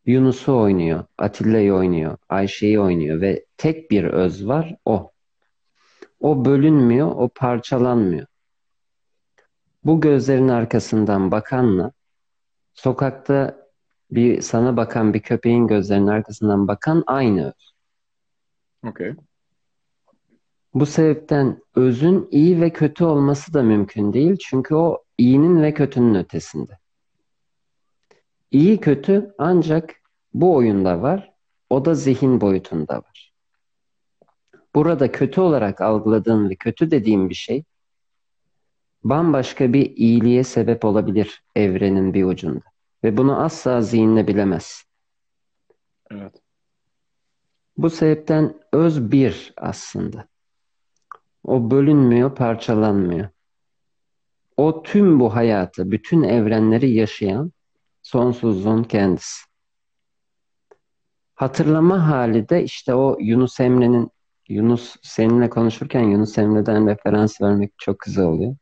[0.10, 5.12] Yunus'u oynuyor, Atilla'yı oynuyor, Ayşe'yi oynuyor ve tek bir öz var o.
[6.19, 8.28] O bölünmüyor, o parçalanmıyor.
[9.84, 11.91] Bu gözlerin arkasından bakanla
[12.74, 13.67] sokakta
[14.12, 17.74] bir sana bakan bir köpeğin gözlerinin arkasından bakan aynı öz.
[18.89, 19.15] Okay.
[20.74, 24.38] Bu sebepten özün iyi ve kötü olması da mümkün değil.
[24.50, 26.78] Çünkü o iyinin ve kötünün ötesinde.
[28.52, 29.99] İyi kötü ancak
[30.34, 31.34] bu oyunda var.
[31.70, 33.34] O da zihin boyutunda var.
[34.76, 37.63] Burada kötü olarak algıladığın ve kötü dediğin bir şey
[39.04, 42.65] bambaşka bir iyiliğe sebep olabilir evrenin bir ucunda.
[43.04, 44.84] Ve bunu asla zihinle bilemez.
[46.12, 46.42] Evet.
[47.78, 50.28] Bu sebepten öz bir aslında.
[51.44, 53.30] O bölünmüyor, parçalanmıyor.
[54.58, 57.52] O tüm bu hayatı, bütün evrenleri yaşayan
[58.02, 59.49] sonsuzluğun kendisi.
[61.39, 64.12] Hatırlama hali de işte o Yunus Emre'nin
[64.49, 68.56] Yunus seninle konuşurken Yunus Emre'den referans vermek çok güzel oluyor.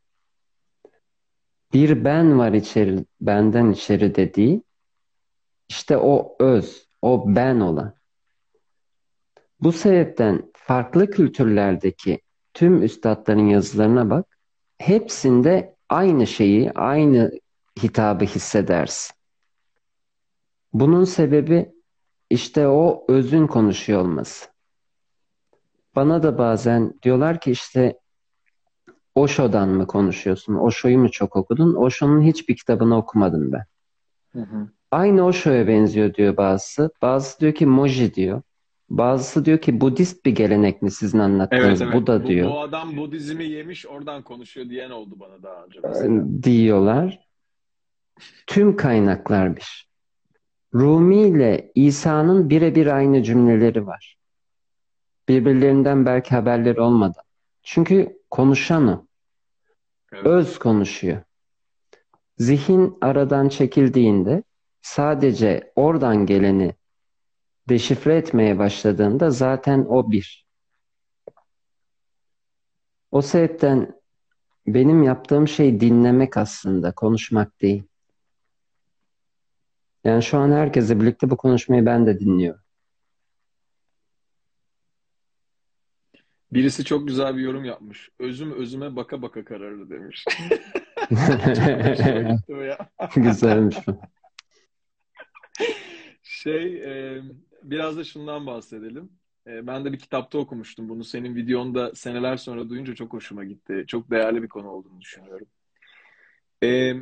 [1.72, 4.62] Bir ben var içeri, benden içeri dediği
[5.68, 7.94] işte o öz, o ben olan.
[9.60, 12.20] Bu sebepten farklı kültürlerdeki
[12.54, 14.38] tüm üstadların yazılarına bak.
[14.78, 17.30] Hepsinde aynı şeyi, aynı
[17.82, 19.16] hitabı hissedersin.
[20.72, 21.77] Bunun sebebi
[22.30, 24.46] işte o özün konuşuyor olması.
[25.96, 27.98] Bana da bazen diyorlar ki işte
[29.14, 30.54] Osho'dan mı konuşuyorsun?
[30.54, 31.74] Osho'yu mu çok okudun?
[31.74, 33.64] Osho'nun hiçbir kitabını okumadım ben.
[34.32, 34.68] Hı hı.
[34.90, 36.90] Aynı Osho'ya benziyor diyor bazısı.
[37.02, 38.42] Bazısı diyor ki Moji diyor.
[38.90, 41.64] Bazısı diyor ki Budist bir gelenek mi sizin anlattığınız?
[41.64, 41.94] Evet evet.
[41.94, 42.50] Buda Bu, diyor.
[42.50, 46.42] bu adam Budizmi yemiş oradan konuşuyor diyen oldu bana daha önce mesela.
[46.42, 47.20] diyorlar.
[48.46, 49.87] Tüm kaynaklar bir.
[50.74, 54.16] Rumi ile İsa'nın birebir aynı cümleleri var.
[55.28, 57.24] Birbirlerinden belki haberleri olmadan.
[57.62, 59.06] Çünkü konuşan o.
[60.12, 60.26] Evet.
[60.26, 61.22] Öz konuşuyor.
[62.38, 64.42] Zihin aradan çekildiğinde
[64.82, 66.74] sadece oradan geleni
[67.68, 70.46] deşifre etmeye başladığında zaten o bir.
[73.10, 74.00] O sebepten
[74.66, 77.82] benim yaptığım şey dinlemek aslında, konuşmak değil.
[80.04, 82.60] Yani şu an herkesle birlikte bu konuşmayı ben de dinliyorum.
[86.52, 88.10] Birisi çok güzel bir yorum yapmış.
[88.18, 90.24] Özüm özüme baka baka kararır demiş.
[93.16, 94.00] Güzelmiş bu.
[96.22, 97.22] Şey, e,
[97.62, 99.12] biraz da şundan bahsedelim.
[99.46, 101.04] E, ben de bir kitapta okumuştum bunu.
[101.04, 103.84] Senin videonda seneler sonra duyunca çok hoşuma gitti.
[103.86, 105.46] Çok değerli bir konu olduğunu düşünüyorum.
[106.64, 106.94] E,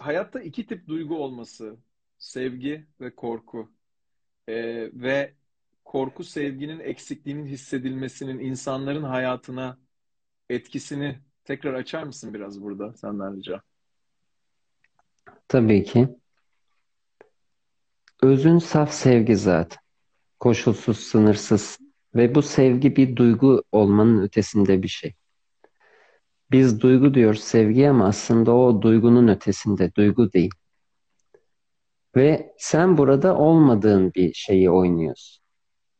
[0.00, 1.76] hayatta iki tip duygu olması,
[2.18, 3.72] sevgi ve korku.
[4.48, 4.54] E,
[4.92, 5.34] ve
[5.84, 9.78] korku sevginin eksikliğinin hissedilmesinin insanların hayatına
[10.50, 13.62] etkisini tekrar açar mısın biraz burada senden rica?
[15.48, 16.08] Tabii ki.
[18.22, 19.78] Özün saf sevgi zaten.
[20.40, 21.78] Koşulsuz, sınırsız
[22.14, 25.14] ve bu sevgi bir duygu olmanın ötesinde bir şey.
[26.50, 30.50] Biz duygu diyoruz sevgi ama aslında o duygunun ötesinde, duygu değil.
[32.16, 35.44] Ve sen burada olmadığın bir şeyi oynuyorsun.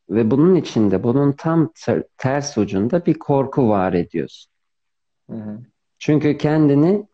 [0.09, 4.51] Ve bunun içinde, bunun tam ter- ters ucunda bir korku var ediyorsun.
[5.29, 5.59] Hı hı.
[5.99, 7.07] Çünkü kendini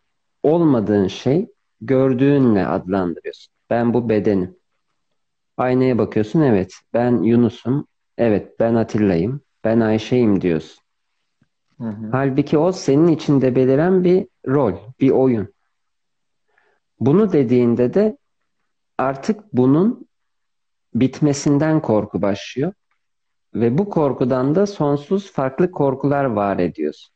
[0.44, 1.48] olmadığın şey
[1.82, 3.54] gördüğünle adlandırıyorsun.
[3.70, 4.56] Ben bu bedenim.
[5.58, 10.85] Aynaya bakıyorsun, evet ben Yunus'um, evet ben Atilla'yım, ben Ayşe'yim diyorsun.
[11.78, 12.10] Hı hı.
[12.12, 15.54] Halbuki o senin içinde beliren bir rol, bir oyun.
[17.00, 18.18] Bunu dediğinde de
[18.98, 20.08] artık bunun
[20.94, 22.74] bitmesinden korku başlıyor.
[23.56, 27.16] Ve bu korkudan da sonsuz farklı korkular var ediyorsun.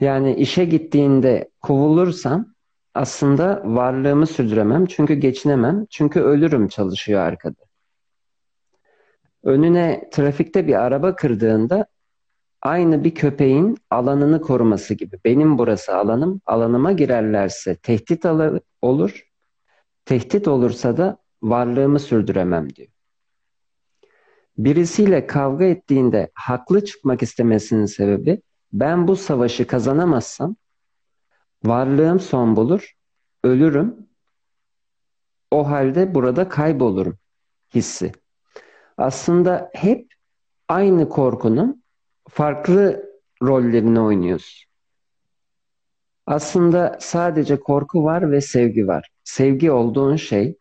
[0.00, 2.54] Yani işe gittiğinde kovulursam
[2.94, 7.62] aslında varlığımı sürdüremem çünkü geçinemem çünkü ölürüm çalışıyor arkada.
[9.42, 11.86] Önüne trafikte bir araba kırdığında
[12.62, 15.18] aynı bir köpeğin alanını koruması gibi.
[15.24, 18.24] Benim burası alanım, alanıma girerlerse tehdit
[18.82, 19.28] olur.
[20.04, 22.88] Tehdit olursa da varlığımı sürdüremem diyor.
[24.58, 30.56] Birisiyle kavga ettiğinde haklı çıkmak istemesinin sebebi ben bu savaşı kazanamazsam
[31.64, 32.96] varlığım son bulur,
[33.44, 34.08] ölürüm.
[35.50, 37.18] O halde burada kaybolurum
[37.74, 38.12] hissi.
[38.96, 40.14] Aslında hep
[40.68, 41.82] aynı korkunun
[42.28, 43.10] farklı
[43.42, 44.64] rollerini oynuyoruz.
[46.26, 49.10] Aslında sadece korku var ve sevgi var.
[49.24, 50.58] Sevgi olduğun şey,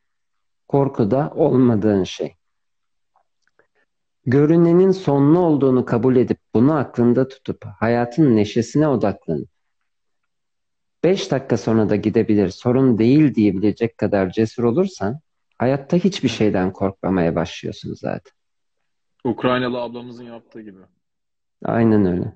[0.68, 2.36] korku da olmadığın şey.
[4.26, 9.49] Görünenin sonlu olduğunu kabul edip bunu aklında tutup hayatın neşesine odaklanıp
[11.03, 15.20] 5 dakika sonra da gidebilir, sorun değil diyebilecek kadar cesur olursan
[15.57, 18.34] hayatta hiçbir şeyden korkmamaya başlıyorsun zaten.
[19.24, 20.80] Ukraynalı ablamızın yaptığı gibi.
[21.66, 22.34] Aynen öyle.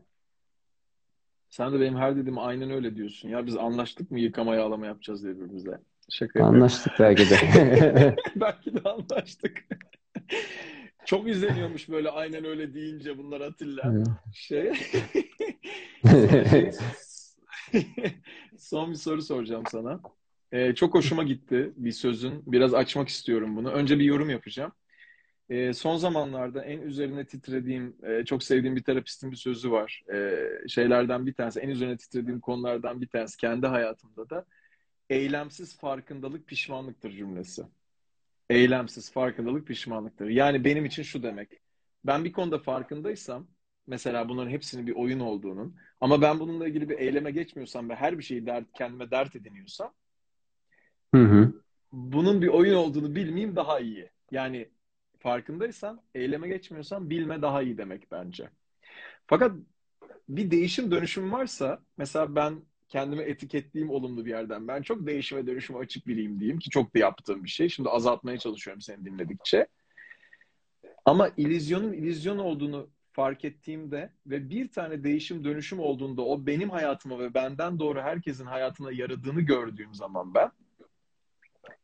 [1.49, 3.29] Sen de benim her dediğim aynen öyle diyorsun.
[3.29, 5.79] Ya biz anlaştık mı yıkama yağlama yapacağız diye birbirimize.
[6.09, 6.55] Şaka yapıyorum.
[6.55, 8.15] Anlaştık belki de.
[8.35, 9.67] Belki de anlaştık.
[11.05, 13.93] Çok izleniyormuş böyle aynen öyle deyince bunlar Atilla.
[14.33, 14.73] Şey.
[16.03, 16.71] Sana şey
[18.57, 19.99] son bir soru soracağım sana.
[20.51, 22.43] Ee, çok hoşuma gitti bir sözün.
[22.45, 23.71] Biraz açmak istiyorum bunu.
[23.71, 24.71] Önce bir yorum yapacağım.
[25.51, 30.03] Ee, son zamanlarda en üzerine titrediğim, e, çok sevdiğim bir terapistin bir sözü var.
[30.13, 34.45] Ee, şeylerden bir tanesi, en üzerine titrediğim konulardan bir tanesi kendi hayatımda da
[35.09, 37.63] eylemsiz farkındalık pişmanlıktır cümlesi.
[38.49, 40.29] Eylemsiz farkındalık pişmanlıktır.
[40.29, 41.49] Yani benim için şu demek.
[42.05, 43.47] Ben bir konuda farkındaysam,
[43.87, 48.17] mesela bunların hepsinin bir oyun olduğunun, ama ben bununla ilgili bir eyleme geçmiyorsam ve her
[48.17, 49.93] bir şeyi dert, kendime dert ediniyorsam,
[51.15, 51.53] Hı hı.
[51.91, 54.09] bunun bir oyun olduğunu bilmeyeyim daha iyi.
[54.31, 54.69] Yani
[55.21, 58.49] farkındaysan, eyleme geçmiyorsan bilme daha iyi demek bence.
[59.27, 59.51] Fakat
[60.29, 64.67] bir değişim dönüşüm varsa, mesela ben kendimi etiketleyeyim olumlu bir yerden.
[64.67, 67.69] Ben çok değişime dönüşüme açık biriyim diyeyim ki çok da yaptığım bir şey.
[67.69, 69.67] Şimdi azaltmaya çalışıyorum seni dinledikçe.
[71.05, 77.19] Ama illüzyonun illüzyon olduğunu fark ettiğimde ve bir tane değişim dönüşüm olduğunda o benim hayatıma
[77.19, 80.51] ve benden doğru herkesin hayatına yaradığını gördüğüm zaman ben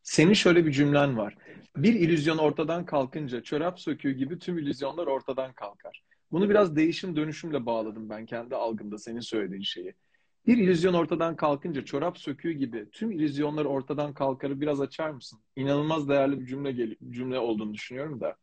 [0.02, 1.36] senin şöyle bir cümlen var.
[1.76, 6.02] Bir illüzyon ortadan kalkınca çorap söküğü gibi tüm illüzyonlar ortadan kalkar.
[6.32, 9.94] Bunu biraz değişim dönüşümle bağladım ben kendi algımda senin söylediğin şeyi.
[10.46, 15.40] Bir illüzyon ortadan kalkınca çorap söküğü gibi tüm illüzyonlar ortadan kalkarı biraz açar mısın?
[15.56, 18.36] İnanılmaz değerli bir cümle gel cümle olduğunu düşünüyorum da.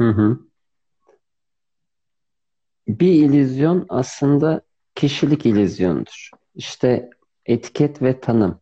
[0.00, 0.38] Hı hı.
[2.88, 4.62] Bir illüzyon aslında
[4.94, 6.30] kişilik illüzyonudur.
[6.54, 7.10] İşte
[7.46, 8.60] etiket ve tanım.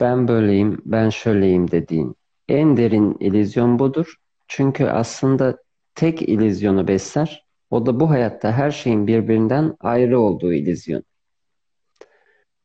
[0.00, 2.16] Ben böyleyim, ben şöyleyim dediğin.
[2.48, 4.14] En derin illüzyon budur.
[4.48, 5.58] Çünkü aslında
[5.94, 7.46] tek illüzyonu besler.
[7.70, 11.02] O da bu hayatta her şeyin birbirinden ayrı olduğu illüzyon.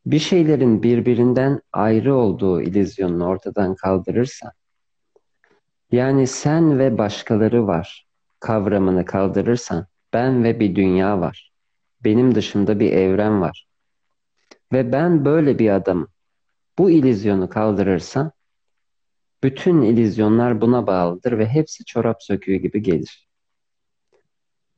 [0.05, 4.51] Bir şeylerin birbirinden ayrı olduğu illüzyonunu ortadan kaldırırsan,
[5.91, 8.07] yani sen ve başkaları var
[8.39, 11.51] kavramını kaldırırsan, ben ve bir dünya var.
[12.03, 13.67] Benim dışımda bir evren var.
[14.73, 16.07] Ve ben böyle bir adamım.
[16.77, 18.31] Bu illüzyonu kaldırırsan,
[19.43, 23.29] bütün illüzyonlar buna bağlıdır ve hepsi çorap söküğü gibi gelir.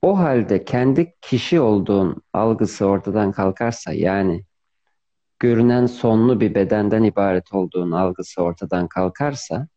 [0.02, 4.46] O halde kendi kişi olduğun algısı ortadan kalkarsa, yani
[5.40, 9.68] görünen sonlu bir bedenden ibaret olduğun algısı ortadan kalkarsa,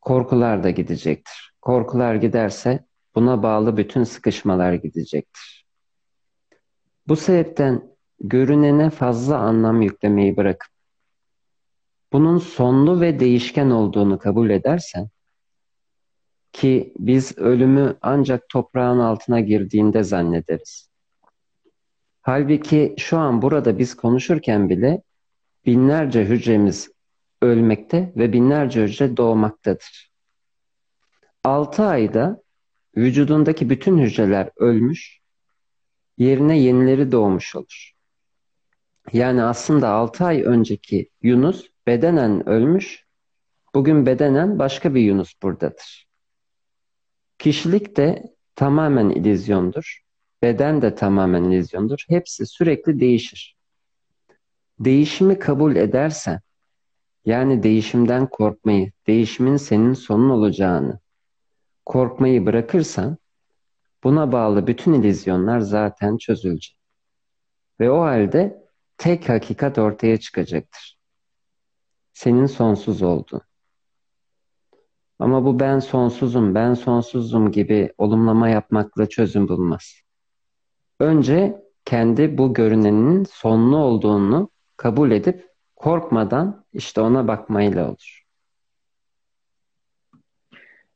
[0.00, 1.52] korkular da gidecektir.
[1.62, 5.66] Korkular giderse buna bağlı bütün sıkışmalar gidecektir.
[7.08, 7.82] Bu sebepten
[8.20, 10.77] görünene fazla anlam yüklemeyi bırakıp
[12.12, 15.08] bunun sonlu ve değişken olduğunu kabul edersen
[16.52, 20.88] ki biz ölümü ancak toprağın altına girdiğinde zannederiz.
[22.22, 25.02] Halbuki şu an burada biz konuşurken bile
[25.66, 26.90] binlerce hücremiz
[27.42, 30.12] ölmekte ve binlerce hücre doğmaktadır.
[31.44, 32.42] 6 ayda
[32.96, 35.20] vücudundaki bütün hücreler ölmüş,
[36.18, 37.92] yerine yenileri doğmuş olur.
[39.12, 43.06] Yani aslında 6 ay önceki Yunus bedenen ölmüş,
[43.74, 46.08] bugün bedenen başka bir Yunus buradadır.
[47.38, 50.02] Kişilik de tamamen illüzyondur,
[50.42, 52.04] beden de tamamen illüzyondur.
[52.08, 53.56] Hepsi sürekli değişir.
[54.78, 56.40] Değişimi kabul edersen,
[57.24, 61.00] yani değişimden korkmayı, değişimin senin sonun olacağını,
[61.86, 63.18] korkmayı bırakırsan,
[64.04, 66.76] buna bağlı bütün illüzyonlar zaten çözülecek.
[67.80, 68.66] Ve o halde
[68.98, 70.97] tek hakikat ortaya çıkacaktır.
[72.18, 73.40] Senin sonsuz olduğun.
[75.18, 80.00] Ama bu ben sonsuzum, ben sonsuzum gibi olumlama yapmakla çözüm bulmaz.
[81.00, 88.24] Önce kendi bu görünenin sonlu olduğunu kabul edip korkmadan işte ona bakmayla olur.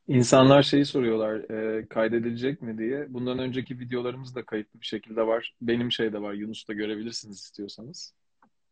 [0.07, 3.13] İnsanlar şeyi soruyorlar, e, kaydedilecek mi diye.
[3.13, 5.55] Bundan önceki videolarımız da kayıtlı bir şekilde var.
[5.61, 8.13] Benim şey de var, Yunus'ta görebilirsiniz istiyorsanız.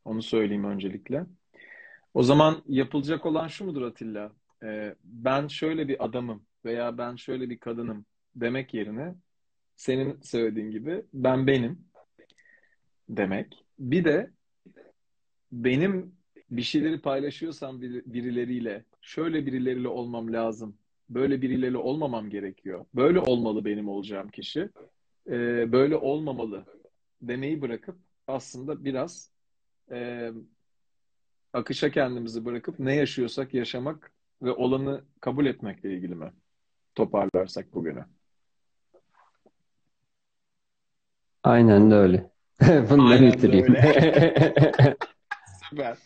[0.06, 1.26] Onu söyleyeyim öncelikle.
[2.14, 4.32] O zaman yapılacak olan şu mudur Atilla?
[4.64, 8.06] E, ben şöyle bir adamım veya ben şöyle bir kadınım
[8.36, 9.16] demek yerine
[9.76, 11.86] senin söylediğin gibi ben benim
[13.10, 13.66] demek.
[13.80, 14.32] Bir de
[15.52, 16.16] benim
[16.52, 20.78] bir şeyleri paylaşıyorsam birileriyle şöyle birileriyle olmam lazım
[21.10, 22.86] böyle birileriyle olmamam gerekiyor.
[22.96, 24.70] Böyle olmalı benim olacağım kişi.
[25.28, 26.66] Ee, böyle olmamalı
[27.22, 27.96] demeyi bırakıp
[28.28, 29.32] aslında biraz
[29.92, 30.32] e,
[31.54, 36.34] akışa kendimizi bırakıp ne yaşıyorsak yaşamak ve olanı kabul etmekle ilgili mi?
[36.96, 38.06] Toparlarsak bugünü.
[41.44, 42.32] Aynen de öyle.
[43.00, 43.76] Aynen bitireyim.
[45.70, 45.98] Süper.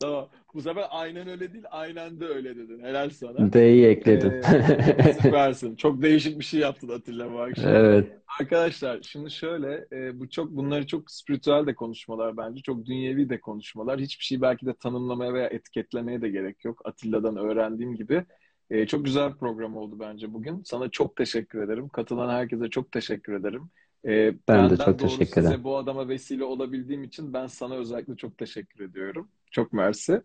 [0.00, 0.28] Tamam.
[0.54, 2.82] Bu sefer aynen öyle değil, aynen de öyle dedin.
[2.82, 3.52] Helal sana.
[3.52, 4.32] D'yi ekledim.
[4.32, 5.76] Ee, süpersin.
[5.76, 7.74] Çok değişik bir şey yaptın Atilla bu akşam.
[7.74, 8.12] Evet.
[8.40, 12.62] Arkadaşlar şimdi şöyle e, bu çok bunları çok spiritüel de konuşmalar bence.
[12.62, 14.00] Çok dünyevi de konuşmalar.
[14.00, 16.80] Hiçbir şeyi belki de tanımlamaya veya etiketlemeye de gerek yok.
[16.84, 18.24] Atilla'dan öğrendiğim gibi.
[18.70, 20.62] E, çok güzel bir program oldu bence bugün.
[20.64, 21.88] Sana çok teşekkür ederim.
[21.88, 23.70] Katılan herkese çok teşekkür ederim.
[24.06, 25.64] E, Ben de çok teşekkür size ederim.
[25.64, 29.28] bu adama vesile olabildiğim için ben sana özellikle çok teşekkür ediyorum.
[29.50, 30.22] Çok mersi.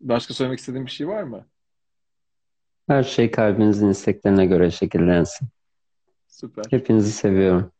[0.00, 1.46] Başka söylemek istediğin bir şey var mı?
[2.88, 5.48] Her şey kalbinizin isteklerine göre şekillensin.
[6.28, 6.64] Süper.
[6.70, 7.72] Hepinizi seviyorum.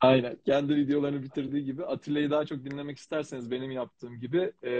[0.00, 0.36] Aynen.
[0.44, 4.70] Kendi videolarını bitirdiği gibi Atilla'yı daha çok dinlemek isterseniz benim yaptığım gibi e,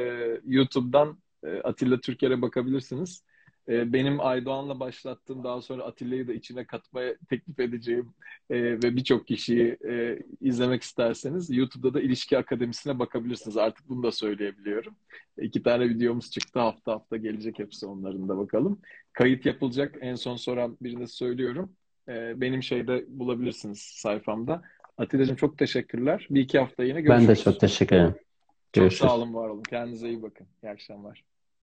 [0.44, 3.22] YouTube'dan e, Atilla Türker'e bakabilirsiniz.
[3.68, 8.08] E, benim Aydoğan'la başlattığım daha sonra Atilla'yı da içine katmaya teklif edeceğim
[8.50, 13.56] e, ve birçok kişiyi e, izlemek isterseniz YouTube'da da İlişki Akademisi'ne bakabilirsiniz.
[13.56, 14.96] Artık bunu da söyleyebiliyorum.
[15.40, 16.60] İki tane videomuz çıktı.
[16.60, 18.80] Hafta hafta gelecek hepsi onların da bakalım.
[19.12, 19.96] Kayıt yapılacak.
[20.00, 21.72] En son soran birine söylüyorum.
[22.08, 24.62] E, benim şeyde bulabilirsiniz sayfamda.
[24.98, 26.26] Atilla'cığım çok teşekkürler.
[26.30, 27.44] Bir iki hafta yine Ben de görüşürüz.
[27.44, 28.12] çok teşekkür ederim.
[28.12, 29.10] Çok Görüşürüz.
[29.10, 29.62] sağ olun, var olun.
[29.62, 30.46] Kendinize iyi bakın.
[30.62, 31.24] İyi akşamlar.